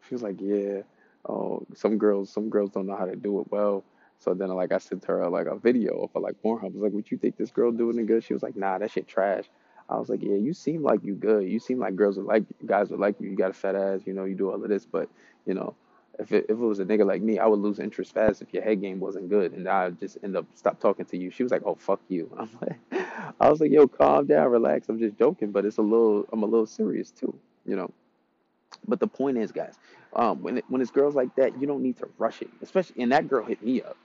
She 0.08 0.14
was 0.14 0.22
like, 0.22 0.40
yeah. 0.40 0.82
Oh, 1.28 1.66
some 1.74 1.98
girls, 1.98 2.30
some 2.30 2.48
girls 2.48 2.70
don't 2.70 2.86
know 2.86 2.96
how 2.96 3.04
to 3.04 3.14
do 3.14 3.40
it 3.40 3.50
well. 3.50 3.84
So 4.20 4.34
then, 4.34 4.50
like, 4.50 4.70
I 4.70 4.78
sent 4.78 5.06
her 5.06 5.28
like 5.28 5.46
a 5.46 5.56
video 5.56 6.08
of 6.14 6.22
like 6.22 6.36
Pornhub. 6.42 6.64
I 6.64 6.68
was 6.68 6.76
like, 6.76 6.92
"What 6.92 7.10
you 7.10 7.18
think 7.18 7.36
this 7.36 7.50
girl 7.50 7.72
doing 7.72 7.98
it 7.98 8.06
good?" 8.06 8.22
She 8.22 8.34
was 8.34 8.42
like, 8.42 8.54
"Nah, 8.54 8.78
that 8.78 8.90
shit 8.90 9.08
trash." 9.08 9.44
I 9.88 9.98
was 9.98 10.08
like, 10.08 10.22
"Yeah, 10.22 10.36
you 10.36 10.52
seem 10.52 10.82
like 10.82 11.02
you 11.02 11.14
good. 11.14 11.48
You 11.48 11.58
seem 11.58 11.78
like 11.78 11.96
girls 11.96 12.16
would 12.18 12.26
like 12.26 12.44
guys 12.64 12.90
would 12.90 13.00
like 13.00 13.20
you. 13.20 13.30
You 13.30 13.36
got 13.36 13.50
a 13.50 13.54
fat 13.54 13.74
ass, 13.74 14.02
you 14.04 14.12
know. 14.12 14.24
You 14.24 14.34
do 14.34 14.50
all 14.50 14.62
of 14.62 14.68
this, 14.68 14.84
but 14.84 15.08
you 15.46 15.54
know, 15.54 15.74
if 16.18 16.32
it, 16.32 16.44
if 16.44 16.50
it 16.50 16.56
was 16.56 16.80
a 16.80 16.84
nigga 16.84 17.06
like 17.06 17.22
me, 17.22 17.38
I 17.38 17.46
would 17.46 17.60
lose 17.60 17.78
interest 17.78 18.12
fast 18.12 18.42
if 18.42 18.52
your 18.52 18.62
head 18.62 18.82
game 18.82 19.00
wasn't 19.00 19.30
good, 19.30 19.52
and 19.52 19.66
I 19.66 19.90
just 19.90 20.18
end 20.22 20.36
up 20.36 20.46
stop 20.54 20.80
talking 20.80 21.06
to 21.06 21.16
you." 21.16 21.30
She 21.30 21.42
was 21.42 21.50
like, 21.50 21.62
"Oh, 21.64 21.74
fuck 21.74 22.00
you." 22.08 22.30
I'm 22.38 22.50
like, 22.60 23.34
I 23.40 23.50
was 23.50 23.60
like, 23.60 23.70
"Yo, 23.72 23.88
calm 23.88 24.26
down, 24.26 24.50
relax. 24.50 24.90
I'm 24.90 24.98
just 24.98 25.16
joking, 25.18 25.50
but 25.50 25.64
it's 25.64 25.78
a 25.78 25.82
little, 25.82 26.26
I'm 26.30 26.42
a 26.42 26.46
little 26.46 26.66
serious 26.66 27.10
too, 27.10 27.34
you 27.64 27.74
know." 27.74 27.90
But 28.86 29.00
the 29.00 29.06
point 29.08 29.38
is, 29.38 29.50
guys, 29.50 29.78
um, 30.14 30.42
when 30.42 30.58
it, 30.58 30.64
when 30.68 30.80
it's 30.80 30.90
girls 30.90 31.14
like 31.14 31.34
that, 31.36 31.60
you 31.60 31.66
don't 31.66 31.82
need 31.82 31.96
to 31.98 32.08
rush 32.18 32.42
it. 32.42 32.50
Especially, 32.62 33.02
and 33.02 33.12
that 33.12 33.28
girl 33.28 33.44
hit 33.44 33.62
me 33.62 33.82
up. 33.82 33.96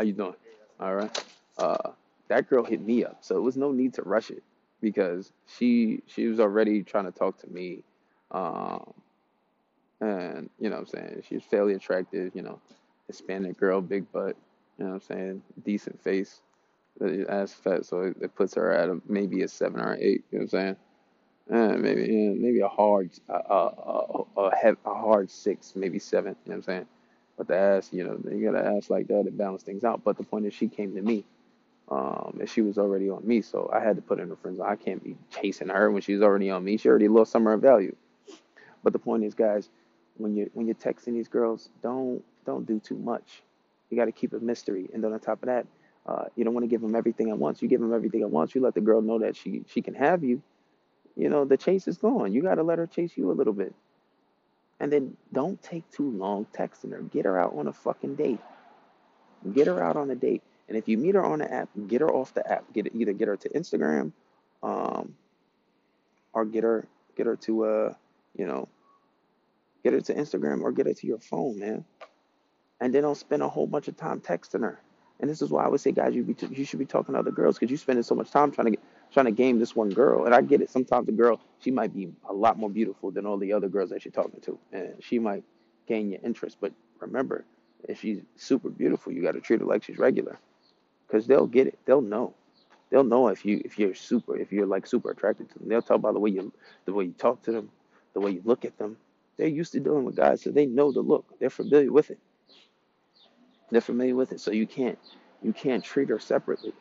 How 0.00 0.04
you 0.04 0.14
doing? 0.14 0.34
All 0.80 0.94
right. 0.96 1.24
Uh, 1.58 1.90
that 2.28 2.48
girl 2.48 2.64
hit 2.64 2.80
me 2.80 3.04
up, 3.04 3.18
so 3.20 3.36
it 3.36 3.42
was 3.42 3.58
no 3.58 3.70
need 3.70 3.92
to 3.96 4.02
rush 4.02 4.30
it 4.30 4.42
because 4.80 5.30
she 5.58 6.02
she 6.06 6.26
was 6.26 6.40
already 6.40 6.82
trying 6.84 7.04
to 7.04 7.12
talk 7.12 7.38
to 7.40 7.48
me, 7.48 7.84
um, 8.30 8.94
and 10.00 10.50
you 10.58 10.70
know 10.70 10.76
what 10.76 10.82
I'm 10.82 10.86
saying 10.86 11.24
she's 11.28 11.44
fairly 11.44 11.74
attractive, 11.74 12.32
you 12.34 12.42
know, 12.42 12.60
Hispanic 13.08 13.58
girl, 13.58 13.82
big 13.82 14.10
butt, 14.12 14.36
you 14.78 14.84
know 14.86 14.92
what 14.92 14.94
I'm 14.96 15.00
saying, 15.02 15.42
decent 15.66 16.02
face, 16.02 16.40
ass 17.28 17.52
fat, 17.52 17.86
so 17.86 18.02
it, 18.02 18.16
it 18.22 18.36
puts 18.36 18.54
her 18.54 18.72
at 18.72 18.88
a, 18.90 19.00
maybe 19.08 19.42
a 19.42 19.48
seven 19.48 19.80
or 19.80 19.96
eight, 20.00 20.24
you 20.32 20.40
know 20.40 20.44
what 20.44 20.44
I'm 20.44 20.48
saying, 20.48 20.76
Uh, 21.52 21.76
maybe 21.78 22.30
maybe 22.40 22.60
a 22.60 22.68
hard 22.68 23.10
a 23.28 23.34
a, 23.34 23.66
a, 24.36 24.42
a, 24.42 24.76
a 24.86 24.94
hard 24.94 25.30
six, 25.30 25.74
maybe 25.76 25.98
seven. 26.00 26.36
You 26.46 26.52
know 26.52 26.56
what 26.56 26.56
I'm 26.56 26.62
saying? 26.62 26.86
But 27.40 27.48
the 27.48 27.56
ass, 27.56 27.88
you 27.90 28.04
know, 28.04 28.20
you 28.30 28.44
gotta 28.44 28.62
ask 28.62 28.90
like 28.90 29.08
that 29.08 29.24
to 29.24 29.30
balance 29.30 29.62
things 29.62 29.82
out. 29.82 30.04
But 30.04 30.18
the 30.18 30.24
point 30.24 30.44
is, 30.44 30.52
she 30.52 30.68
came 30.68 30.94
to 30.94 31.00
me, 31.00 31.24
um, 31.90 32.36
and 32.38 32.50
she 32.50 32.60
was 32.60 32.76
already 32.76 33.08
on 33.08 33.26
me, 33.26 33.40
so 33.40 33.70
I 33.72 33.80
had 33.80 33.96
to 33.96 34.02
put 34.02 34.20
in 34.20 34.28
her 34.28 34.36
friends. 34.36 34.60
I 34.60 34.76
can't 34.76 35.02
be 35.02 35.16
chasing 35.30 35.68
her 35.70 35.90
when 35.90 36.02
she's 36.02 36.20
already 36.20 36.50
on 36.50 36.62
me. 36.62 36.76
She 36.76 36.90
already 36.90 37.08
lost 37.08 37.32
some 37.32 37.46
of 37.46 37.52
her 37.52 37.56
value. 37.56 37.96
But 38.84 38.92
the 38.92 38.98
point 38.98 39.24
is, 39.24 39.32
guys, 39.32 39.70
when 40.18 40.36
you 40.36 40.50
when 40.52 40.66
you're 40.66 40.74
texting 40.74 41.14
these 41.14 41.28
girls, 41.28 41.70
don't 41.82 42.22
don't 42.44 42.66
do 42.66 42.78
too 42.78 42.98
much. 42.98 43.42
You 43.88 43.96
got 43.96 44.04
to 44.04 44.12
keep 44.12 44.34
a 44.34 44.38
mystery, 44.38 44.90
and 44.92 45.02
then 45.02 45.14
on 45.14 45.20
top 45.20 45.42
of 45.42 45.46
that, 45.46 45.66
uh, 46.04 46.24
you 46.36 46.44
don't 46.44 46.52
want 46.52 46.64
to 46.64 46.68
give 46.68 46.82
them 46.82 46.94
everything 46.94 47.30
at 47.30 47.38
once. 47.38 47.62
You 47.62 47.68
give 47.68 47.80
them 47.80 47.94
everything 47.94 48.20
at 48.20 48.28
once, 48.30 48.54
you 48.54 48.60
let 48.60 48.74
the 48.74 48.82
girl 48.82 49.00
know 49.00 49.20
that 49.20 49.34
she 49.34 49.64
she 49.66 49.80
can 49.80 49.94
have 49.94 50.22
you. 50.22 50.42
You 51.16 51.30
know, 51.30 51.46
the 51.46 51.56
chase 51.56 51.88
is 51.88 51.96
gone. 51.96 52.34
You 52.34 52.42
got 52.42 52.56
to 52.56 52.62
let 52.62 52.76
her 52.76 52.86
chase 52.86 53.12
you 53.16 53.30
a 53.30 53.32
little 53.32 53.54
bit, 53.54 53.74
and 54.80 54.92
then 54.92 55.16
don't 55.32 55.62
take 55.62 55.90
too 55.92 56.10
long 56.10 56.46
texting 56.56 56.92
her. 56.92 57.02
Get 57.02 57.26
her 57.26 57.40
out 57.40 57.54
on 57.56 57.68
a 57.68 57.74
fucking 57.74 58.16
date. 58.16 58.40
Get 59.54 59.68
her 59.68 59.82
out 59.82 59.96
on 59.96 60.10
a 60.10 60.16
date, 60.16 60.42
and 60.68 60.78
if 60.78 60.88
you 60.88 60.98
meet 60.98 61.16
her 61.16 61.24
on 61.24 61.40
the 61.40 61.52
app, 61.52 61.70
get 61.88 62.02
her 62.02 62.10
off 62.12 62.34
the 62.34 62.50
app. 62.50 62.64
Get 62.74 62.94
either 62.94 63.12
get 63.14 63.28
her 63.28 63.36
to 63.38 63.48
Instagram, 63.50 64.12
um, 64.62 65.14
or 66.32 66.44
get 66.46 66.64
her 66.64 66.86
get 67.16 67.26
her 67.26 67.36
to 67.36 67.64
uh, 67.64 67.94
you 68.36 68.46
know, 68.46 68.68
get 69.84 69.94
her 69.94 70.00
to 70.02 70.14
Instagram 70.14 70.62
or 70.62 70.72
get 70.72 70.86
her 70.86 70.94
to 70.94 71.06
your 71.06 71.20
phone, 71.20 71.58
man 71.60 71.84
and 72.80 72.94
then 72.94 73.02
don't 73.02 73.16
spend 73.16 73.42
a 73.42 73.48
whole 73.48 73.66
bunch 73.66 73.88
of 73.88 73.96
time 73.96 74.20
texting 74.20 74.62
her. 74.62 74.80
And 75.20 75.30
this 75.30 75.42
is 75.42 75.50
why 75.50 75.64
I 75.64 75.68
would 75.68 75.80
say, 75.80 75.92
guys, 75.92 76.14
you 76.14 76.24
be 76.24 76.34
t- 76.34 76.48
you 76.50 76.64
should 76.64 76.78
be 76.78 76.86
talking 76.86 77.14
to 77.14 77.18
other 77.20 77.30
girls 77.30 77.56
because 77.58 77.70
you're 77.70 77.78
spending 77.78 78.02
so 78.02 78.14
much 78.14 78.30
time 78.30 78.52
trying 78.52 78.66
to 78.66 78.70
get 78.72 78.80
trying 79.12 79.26
to 79.26 79.32
game 79.32 79.58
this 79.58 79.76
one 79.76 79.90
girl. 79.90 80.24
And 80.26 80.34
I 80.34 80.42
get 80.42 80.60
it. 80.60 80.70
Sometimes 80.70 81.06
the 81.06 81.12
girl 81.12 81.40
she 81.60 81.70
might 81.70 81.94
be 81.94 82.12
a 82.28 82.32
lot 82.32 82.58
more 82.58 82.70
beautiful 82.70 83.10
than 83.10 83.26
all 83.26 83.38
the 83.38 83.52
other 83.52 83.68
girls 83.68 83.90
that 83.90 84.04
you're 84.04 84.12
talking 84.12 84.40
to, 84.42 84.58
and 84.72 84.94
she 85.00 85.18
might 85.18 85.44
gain 85.86 86.10
your 86.10 86.20
interest. 86.24 86.58
But 86.60 86.72
remember, 87.00 87.44
if 87.88 88.00
she's 88.00 88.20
super 88.36 88.70
beautiful, 88.70 89.12
you 89.12 89.22
got 89.22 89.32
to 89.32 89.40
treat 89.40 89.60
her 89.60 89.66
like 89.66 89.84
she's 89.84 89.98
regular 89.98 90.38
because 91.06 91.26
they'll 91.26 91.46
get 91.46 91.66
it. 91.66 91.78
They'll 91.86 92.00
know. 92.00 92.34
They'll 92.90 93.04
know 93.04 93.28
if 93.28 93.44
you 93.44 93.62
if 93.64 93.78
you're 93.78 93.94
super 93.94 94.36
if 94.36 94.52
you're 94.52 94.66
like 94.66 94.86
super 94.86 95.10
attracted 95.10 95.50
to 95.50 95.58
them. 95.58 95.68
They'll 95.68 95.82
tell 95.82 95.98
by 95.98 96.12
the 96.12 96.18
way 96.18 96.30
you 96.30 96.52
the 96.86 96.92
way 96.92 97.04
you 97.04 97.12
talk 97.12 97.42
to 97.42 97.52
them, 97.52 97.70
the 98.14 98.20
way 98.20 98.32
you 98.32 98.42
look 98.44 98.64
at 98.64 98.78
them. 98.78 98.96
They're 99.36 99.48
used 99.48 99.72
to 99.72 99.80
dealing 99.80 100.04
with 100.04 100.16
guys, 100.16 100.42
so 100.42 100.50
they 100.50 100.66
know 100.66 100.92
the 100.92 101.00
look. 101.00 101.24
They're 101.38 101.50
familiar 101.50 101.92
with 101.92 102.10
it. 102.10 102.18
They're 103.70 103.80
familiar 103.80 104.16
with 104.16 104.32
it, 104.32 104.40
so 104.40 104.50
you 104.50 104.66
can't 104.66 104.98
you 105.42 105.52
can't 105.52 105.84
treat 105.84 106.08
her 106.10 106.18
separately. 106.18 106.72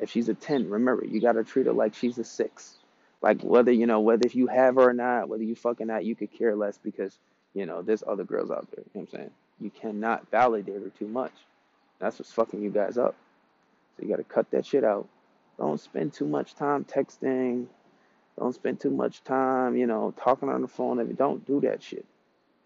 If 0.00 0.10
she's 0.10 0.28
a 0.28 0.34
ten, 0.34 0.68
remember 0.70 1.04
you 1.04 1.20
got 1.20 1.32
to 1.32 1.44
treat 1.44 1.66
her 1.66 1.72
like 1.72 1.94
she's 1.94 2.18
a 2.18 2.24
six. 2.24 2.76
Like 3.20 3.42
whether 3.42 3.72
you 3.72 3.86
know 3.86 4.00
whether 4.00 4.26
if 4.26 4.34
you 4.34 4.46
have 4.46 4.76
her 4.76 4.90
or 4.90 4.92
not, 4.92 5.28
whether 5.28 5.42
you 5.42 5.56
fucking 5.56 5.88
not, 5.88 6.04
you 6.04 6.14
could 6.14 6.32
care 6.32 6.54
less 6.54 6.78
because 6.78 7.18
you 7.54 7.66
know 7.66 7.82
there's 7.82 8.04
other 8.06 8.24
girls 8.24 8.50
out 8.50 8.68
there. 8.70 8.84
You 8.94 9.00
know 9.00 9.00
what 9.00 9.14
I'm 9.14 9.18
saying? 9.18 9.30
You 9.60 9.70
cannot 9.70 10.30
validate 10.30 10.82
her 10.82 10.90
too 10.90 11.08
much. 11.08 11.32
That's 11.98 12.18
what's 12.18 12.32
fucking 12.32 12.62
you 12.62 12.70
guys 12.70 12.96
up. 12.96 13.16
So 13.96 14.04
you 14.04 14.08
got 14.08 14.16
to 14.16 14.24
cut 14.24 14.50
that 14.52 14.64
shit 14.64 14.84
out. 14.84 15.08
Don't 15.58 15.80
spend 15.80 16.12
too 16.12 16.26
much 16.26 16.54
time 16.54 16.84
texting. 16.84 17.66
Don't 18.38 18.54
spend 18.54 18.78
too 18.78 18.90
much 18.90 19.24
time, 19.24 19.76
you 19.76 19.88
know, 19.88 20.14
talking 20.16 20.48
on 20.48 20.62
the 20.62 20.68
phone. 20.68 21.00
If 21.00 21.08
you 21.08 21.14
don't 21.14 21.44
do 21.44 21.60
that 21.62 21.82
shit. 21.82 22.06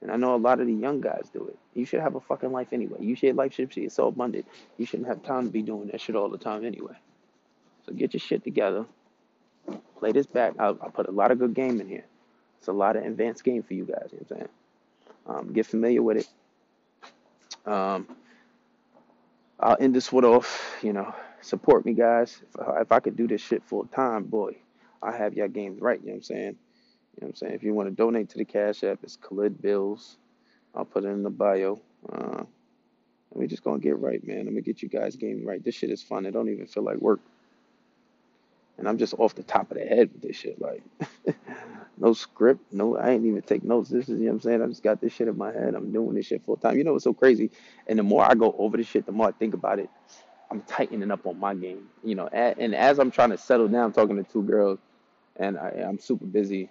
And 0.03 0.11
I 0.11 0.17
know 0.17 0.35
a 0.35 0.37
lot 0.37 0.61
of 0.61 0.67
the 0.67 0.73
young 0.75 1.01
guys 1.01 1.31
do 1.33 1.47
it. 1.47 1.57
You 1.75 1.87
should 1.87 2.01
have 2.01 2.17
a 2.17 2.21
fucking 2.21 2.53
life 2.53 2.69
anyway. 2.73 2.99
You 3.01 3.15
should 3.15 3.37
life 3.37 3.55
should 3.55 3.75
be 3.75 3.89
so 3.89 4.09
abundant. 4.09 4.47
You 4.77 4.85
shouldn't 4.85 5.09
have 5.09 5.23
time 5.23 5.47
to 5.47 5.51
be 5.51 5.63
doing 5.63 5.89
that 5.89 6.01
shit 6.01 6.17
all 6.17 6.29
the 6.29 6.37
time 6.37 6.67
anyway. 6.67 6.97
So 7.87 7.93
get 7.93 8.15
your 8.15 8.21
shit 8.21 8.45
together. 8.45 8.87
Play 9.99 10.13
this 10.13 10.27
back. 10.27 10.55
I'll, 10.59 10.79
I'll 10.83 10.91
put 10.91 11.09
a 11.09 11.13
lot 11.13 11.31
of 11.31 11.39
good 11.39 11.55
game 11.55 11.81
in 11.81 11.89
here. 11.89 12.05
It's 12.59 12.69
a 12.69 12.73
lot 12.73 12.97
of 12.97 13.05
advanced 13.05 13.45
game 13.45 13.63
for 13.63 13.75
you 13.75 13.85
guys. 13.85 14.11
You 14.13 14.19
know 14.19 14.27
what 14.29 14.31
I'm 14.31 14.37
saying? 14.37 14.49
Um, 15.27 15.53
get 15.53 15.67
familiar 15.67 16.03
with 16.03 16.19
it. 16.19 17.71
Um, 17.71 18.07
I'll 19.59 19.77
end 19.79 19.95
this 19.95 20.11
one 20.13 20.25
off. 20.25 20.77
You 20.83 20.93
know, 20.93 21.15
support 21.41 21.87
me, 21.87 21.93
guys. 21.93 22.41
If, 22.59 22.83
if 22.83 22.93
I 22.93 23.01
could 23.01 23.17
do 23.17 23.27
this 23.29 23.41
shit 23.41 23.63
full 23.65 23.87
time, 23.87 24.25
boy, 24.25 24.57
I 25.03 25.17
have 25.17 25.35
y'all 25.35 25.49
games 25.49 25.81
right. 25.81 26.01
You 26.01 26.07
know 26.07 26.13
what 26.13 26.17
I'm 26.17 26.23
saying? 26.23 26.45
You 26.45 27.21
know 27.21 27.27
what 27.27 27.29
I'm 27.29 27.35
saying? 27.35 27.55
If 27.55 27.63
you 27.63 27.75
want 27.75 27.89
to 27.89 27.95
donate 27.95 28.31
to 28.31 28.39
the 28.39 28.45
Cash 28.45 28.85
App, 28.85 29.01
it's 29.03 29.17
Khalid 29.17 29.61
Bills. 29.61 30.17
I'll 30.75 30.85
put 30.85 31.05
it 31.05 31.09
in 31.09 31.23
the 31.23 31.31
bio. 31.31 31.81
Uh, 32.11 32.39
and 32.39 32.47
we 33.41 33.47
just 33.47 33.63
gonna 33.63 33.79
get 33.79 33.99
right, 33.99 34.27
man. 34.27 34.41
I'm 34.41 34.47
gonna 34.47 34.61
get 34.61 34.83
you 34.83 34.89
guys 34.89 35.17
game 35.17 35.45
right. 35.47 35.63
This 35.63 35.75
shit 35.75 35.91
is 35.91 36.03
fun. 36.03 36.27
It 36.27 36.33
don't 36.33 36.49
even 36.49 36.67
feel 36.67 36.83
like 36.83 36.99
work. 36.99 37.21
And 38.83 38.89
I'm 38.89 38.99
just 38.99 39.15
off 39.17 39.37
the 39.37 39.45
top 39.45 39.71
of 39.71 39.79
the 39.79 39.85
head 39.85 40.11
with 40.13 40.23
this 40.23 40.37
shit. 40.37 40.61
Like, 40.61 40.83
no 41.99 42.13
script, 42.15 42.73
no, 42.73 42.97
I 42.97 43.11
ain't 43.11 43.25
even 43.25 43.41
take 43.43 43.63
notes. 43.63 43.91
This 43.91 44.09
is, 44.09 44.19
you 44.19 44.27
know 44.27 44.33
what 44.33 44.33
I'm 44.33 44.41
saying? 44.41 44.63
I 44.63 44.67
just 44.67 44.83
got 44.83 45.01
this 45.01 45.13
shit 45.13 45.29
in 45.29 45.39
my 45.39 45.53
head. 45.53 45.77
I'm 45.77 45.93
doing 45.93 46.17
this 46.17 46.27
shit 46.27 46.45
full 46.45 46.57
time. 46.57 46.77
You 46.77 46.83
know 46.83 46.93
what's 46.93 47.05
so 47.05 47.15
crazy? 47.15 47.53
And 47.87 47.97
the 47.97 48.03
more 48.03 48.29
I 48.29 48.35
go 48.35 48.53
over 48.59 48.77
this 48.77 48.89
shit, 48.89 49.07
the 49.07 49.13
more 49.13 49.29
I 49.29 49.33
think 49.33 49.55
about 49.55 49.79
it, 49.79 49.89
I'm 50.51 50.63
tightening 50.63 51.13
up 51.13 51.25
on 51.27 51.39
my 51.39 51.55
game. 51.55 51.91
You 52.03 52.17
know, 52.17 52.27
and 52.27 52.75
as 52.75 52.99
I'm 52.99 53.13
trying 53.13 53.31
to 53.31 53.39
settle 53.39 53.69
down, 53.69 53.93
talking 53.93 54.17
to 54.17 54.25
two 54.25 54.43
girls, 54.43 54.81
and 55.37 55.57
I, 55.57 55.85
I'm 55.87 56.01
super 56.01 56.27
busy 56.27 56.69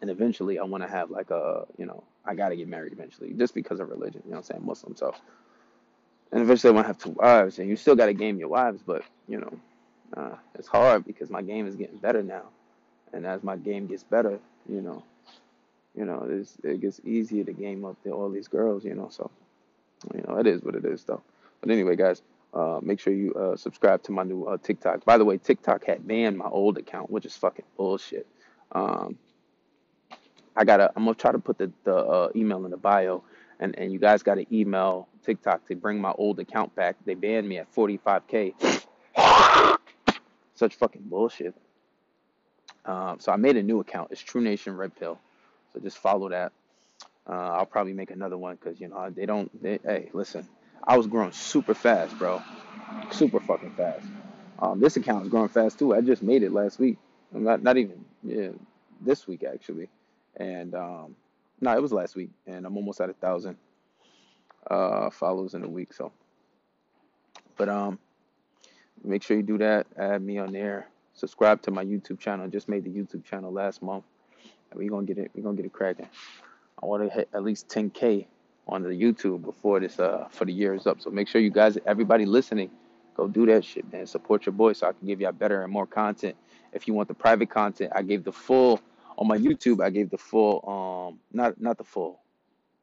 and 0.00 0.10
eventually 0.10 0.58
I 0.58 0.64
want 0.64 0.82
to 0.82 0.90
have 0.90 1.10
like 1.10 1.30
a, 1.30 1.66
you 1.76 1.86
know, 1.86 2.02
I 2.24 2.34
got 2.34 2.48
to 2.48 2.56
get 2.56 2.68
married 2.68 2.92
eventually 2.92 3.32
just 3.34 3.54
because 3.54 3.80
of 3.80 3.88
religion, 3.90 4.22
you 4.24 4.30
know 4.30 4.38
what 4.38 4.50
I'm 4.50 4.56
saying, 4.56 4.66
Muslim. 4.66 4.96
So, 4.96 5.14
and 6.32 6.42
eventually 6.42 6.72
I 6.72 6.74
want 6.74 6.84
to 6.84 6.88
have 6.88 6.98
two 6.98 7.10
wives, 7.10 7.58
and 7.58 7.68
you 7.68 7.76
still 7.76 7.96
got 7.96 8.06
to 8.06 8.14
game 8.14 8.38
your 8.38 8.48
wives, 8.48 8.82
but, 8.84 9.04
you 9.28 9.38
know, 9.38 9.52
uh, 10.16 10.36
it's 10.54 10.68
hard 10.68 11.04
because 11.04 11.30
my 11.30 11.42
game 11.42 11.66
is 11.66 11.76
getting 11.76 11.98
better 11.98 12.22
now. 12.22 12.44
And 13.12 13.26
as 13.26 13.42
my 13.42 13.56
game 13.56 13.86
gets 13.86 14.04
better, 14.04 14.38
you 14.68 14.80
know, 14.80 15.02
you 15.96 16.04
know, 16.04 16.26
it's, 16.28 16.56
it 16.62 16.80
gets 16.80 17.00
easier 17.04 17.44
to 17.44 17.52
game 17.52 17.84
up 17.84 18.02
to 18.04 18.10
all 18.10 18.30
these 18.30 18.48
girls, 18.48 18.84
you 18.84 18.94
know, 18.94 19.08
so, 19.10 19.30
you 20.14 20.22
know, 20.26 20.38
it 20.38 20.46
is 20.46 20.62
what 20.62 20.76
it 20.76 20.84
is, 20.84 21.02
though. 21.04 21.22
But 21.60 21.70
anyway, 21.70 21.96
guys, 21.96 22.22
uh, 22.54 22.78
make 22.82 23.00
sure 23.00 23.12
you 23.12 23.34
uh, 23.34 23.56
subscribe 23.56 24.02
to 24.04 24.12
my 24.12 24.22
new 24.22 24.44
uh, 24.44 24.58
TikTok. 24.58 25.04
By 25.04 25.18
the 25.18 25.24
way, 25.24 25.38
TikTok 25.38 25.84
had 25.84 26.06
banned 26.06 26.38
my 26.38 26.48
old 26.48 26.78
account, 26.78 27.10
which 27.10 27.26
is 27.26 27.36
fucking 27.36 27.64
bullshit. 27.76 28.26
Um, 28.72 29.18
I 30.56 30.64
gotta. 30.64 30.90
I'm 30.96 31.04
gonna 31.04 31.14
try 31.14 31.32
to 31.32 31.38
put 31.38 31.58
the 31.58 31.70
the 31.84 31.94
uh, 31.94 32.28
email 32.34 32.64
in 32.64 32.72
the 32.72 32.76
bio, 32.76 33.22
and 33.60 33.78
and 33.78 33.92
you 33.92 33.98
guys 33.98 34.22
gotta 34.22 34.46
email 34.52 35.08
TikTok 35.24 35.66
to 35.68 35.76
bring 35.76 36.00
my 36.00 36.12
old 36.12 36.40
account 36.40 36.74
back. 36.74 36.96
They 37.04 37.14
banned 37.14 37.48
me 37.48 37.58
at 37.58 37.72
45k. 37.72 39.76
Such 40.60 40.74
fucking 40.74 41.04
bullshit. 41.06 41.54
Um, 42.84 43.18
so 43.18 43.32
I 43.32 43.36
made 43.36 43.56
a 43.56 43.62
new 43.62 43.80
account. 43.80 44.08
It's 44.10 44.20
True 44.20 44.42
Nation 44.42 44.76
Red 44.76 44.94
Pill. 44.94 45.18
So 45.72 45.80
just 45.80 45.96
follow 45.96 46.28
that. 46.28 46.52
Uh, 47.26 47.32
I'll 47.32 47.64
probably 47.64 47.94
make 47.94 48.10
another 48.10 48.36
one 48.36 48.56
because 48.56 48.78
you 48.78 48.88
know 48.88 49.08
they 49.08 49.24
don't. 49.24 49.50
They, 49.62 49.78
hey, 49.82 50.10
listen, 50.12 50.46
I 50.86 50.98
was 50.98 51.06
growing 51.06 51.32
super 51.32 51.72
fast, 51.72 52.18
bro. 52.18 52.42
Super 53.10 53.40
fucking 53.40 53.70
fast. 53.70 54.04
Um, 54.58 54.80
this 54.80 54.98
account 54.98 55.24
is 55.24 55.30
growing 55.30 55.48
fast 55.48 55.78
too. 55.78 55.94
I 55.94 56.02
just 56.02 56.22
made 56.22 56.42
it 56.42 56.52
last 56.52 56.78
week. 56.78 56.98
Not 57.32 57.62
not 57.62 57.78
even 57.78 58.04
yeah, 58.22 58.50
this 59.00 59.26
week 59.26 59.44
actually. 59.50 59.88
And 60.36 60.74
um, 60.74 61.16
no, 61.62 61.74
it 61.74 61.80
was 61.80 61.90
last 61.90 62.16
week, 62.16 62.32
and 62.46 62.66
I'm 62.66 62.76
almost 62.76 63.00
at 63.00 63.08
a 63.08 63.14
thousand 63.14 63.56
uh, 64.70 65.08
follows 65.08 65.54
in 65.54 65.64
a 65.64 65.68
week. 65.70 65.94
So, 65.94 66.12
but 67.56 67.70
um, 67.70 67.98
make 69.04 69.22
sure 69.22 69.36
you 69.36 69.42
do 69.42 69.58
that. 69.58 69.86
Add 69.96 70.22
me 70.22 70.38
on 70.38 70.52
there. 70.52 70.88
Subscribe 71.14 71.62
to 71.62 71.70
my 71.70 71.84
YouTube 71.84 72.18
channel. 72.18 72.48
Just 72.48 72.68
made 72.68 72.84
the 72.84 72.90
YouTube 72.90 73.24
channel 73.24 73.52
last 73.52 73.82
month. 73.82 74.04
We're 74.74 74.90
gonna 74.90 75.06
get 75.06 75.18
it. 75.18 75.30
We're 75.34 75.42
gonna 75.42 75.56
get 75.56 75.66
it 75.66 75.72
cracking. 75.72 76.08
I 76.82 76.86
want 76.86 77.02
to 77.02 77.10
hit 77.10 77.28
at 77.34 77.42
least 77.42 77.68
10k 77.68 78.26
on 78.68 78.82
the 78.82 78.90
YouTube 78.90 79.42
before 79.44 79.80
this 79.80 79.98
uh 79.98 80.28
for 80.30 80.44
the 80.44 80.52
year 80.52 80.74
is 80.74 80.86
up. 80.86 81.00
So 81.00 81.10
make 81.10 81.28
sure 81.28 81.40
you 81.40 81.50
guys, 81.50 81.76
everybody 81.86 82.24
listening, 82.24 82.70
go 83.16 83.26
do 83.26 83.46
that 83.46 83.64
shit, 83.64 83.90
man. 83.92 84.06
Support 84.06 84.46
your 84.46 84.52
boy 84.52 84.74
so 84.74 84.88
I 84.88 84.92
can 84.92 85.06
give 85.06 85.20
y'all 85.20 85.32
better 85.32 85.62
and 85.62 85.72
more 85.72 85.86
content. 85.86 86.36
If 86.72 86.86
you 86.86 86.94
want 86.94 87.08
the 87.08 87.14
private 87.14 87.50
content, 87.50 87.92
I 87.94 88.02
gave 88.02 88.22
the 88.24 88.32
full 88.32 88.80
on 89.20 89.28
my 89.28 89.36
YouTube, 89.36 89.84
I 89.84 89.90
gave 89.90 90.08
the 90.08 90.18
full, 90.18 90.64
um, 90.66 91.20
not 91.32 91.60
not 91.60 91.76
the 91.76 91.84
full. 91.84 92.20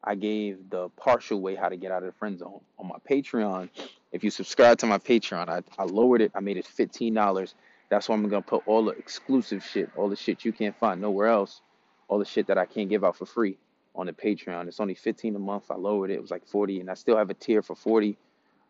I 0.04 0.16
gave 0.16 0.70
the 0.70 0.90
partial 0.90 1.42
way 1.42 1.56
how 1.56 1.68
to 1.68 1.76
get 1.76 1.92
out 1.92 2.04
of 2.04 2.14
the 2.14 2.18
friend 2.18 2.38
zone. 2.38 2.62
On 2.78 2.88
my 2.88 2.98
Patreon, 3.10 3.70
if 4.12 4.24
you 4.24 4.30
subscribe 4.30 4.78
to 4.80 4.86
my 4.86 4.98
Patreon, 4.98 5.50
I, 5.50 5.62
I 5.78 5.86
lowered 5.86 6.22
it. 6.22 6.32
I 6.36 6.40
made 6.40 6.58
it 6.58 6.66
fifteen 6.66 7.14
dollars. 7.14 7.56
That's 7.90 8.10
why 8.10 8.16
I'm 8.16 8.28
gonna 8.28 8.42
put 8.42 8.68
all 8.68 8.86
the 8.86 8.92
exclusive 8.92 9.64
shit, 9.64 9.90
all 9.96 10.10
the 10.10 10.16
shit 10.16 10.46
you 10.46 10.52
can't 10.52 10.76
find 10.76 11.02
nowhere 11.02 11.28
else, 11.28 11.62
all 12.08 12.20
the 12.20 12.26
shit 12.26 12.48
that 12.48 12.58
I 12.58 12.66
can't 12.66 12.90
give 12.90 13.04
out 13.04 13.18
for 13.18 13.26
free 13.26 13.58
on 13.96 14.06
the 14.06 14.14
Patreon. 14.14 14.68
It's 14.68 14.80
only 14.80 14.96
15 14.96 15.36
a 15.36 15.40
month. 15.40 15.72
I 15.72 15.76
lowered 15.76 16.12
it. 16.12 16.16
It 16.16 16.22
was 16.22 16.32
like 16.32 16.46
40, 16.46 16.82
and 16.82 16.90
I 16.90 16.94
still 16.94 17.18
have 17.18 17.30
a 17.30 17.34
tier 17.34 17.62
for 17.62 17.76
40. 17.76 18.18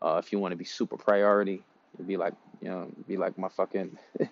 Uh, 0.02 0.22
if 0.24 0.32
you 0.32 0.40
want 0.40 0.52
to 0.52 0.56
be 0.56 0.64
super 0.64 0.96
priority, 0.96 1.64
it'd 1.96 2.08
be 2.08 2.18
like 2.18 2.34
you 2.62 2.70
know, 2.70 2.90
be 3.08 3.18
like 3.18 3.38
my 3.38 3.50
fucking 3.50 3.98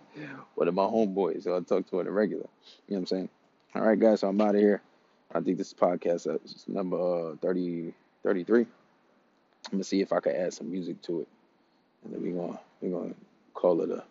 one 0.55 0.67
of 0.67 0.73
my 0.73 0.83
homeboys. 0.83 1.43
So 1.43 1.55
I 1.55 1.59
talk 1.61 1.89
to 1.89 1.99
on 1.99 2.07
a 2.07 2.11
regular. 2.11 2.47
You 2.87 2.95
know 2.95 2.95
what 2.95 2.99
I'm 2.99 3.05
saying? 3.07 3.29
All 3.75 3.81
right, 3.81 3.99
guys. 3.99 4.21
So 4.21 4.29
I'm 4.29 4.39
out 4.41 4.55
of 4.55 4.61
here. 4.61 4.81
I 5.33 5.41
think 5.41 5.57
this 5.57 5.73
podcast 5.73 6.33
uh, 6.33 6.37
number 6.67 7.31
uh, 7.31 7.35
30, 7.41 7.93
33. 8.23 8.65
I'm 9.67 9.73
gonna 9.77 9.83
see 9.85 10.01
if 10.01 10.13
I 10.13 10.19
can 10.21 10.35
add 10.35 10.53
some 10.53 10.71
music 10.71 11.01
to 11.03 11.21
it, 11.21 11.27
and 12.03 12.13
then 12.13 12.21
we 12.21 12.31
gonna 12.31 12.59
we 12.81 12.89
gonna 12.89 13.15
call 13.53 13.81
it 13.81 13.91
a 13.91 14.03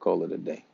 call 0.00 0.24
it 0.24 0.32
a 0.32 0.38
day. 0.38 0.64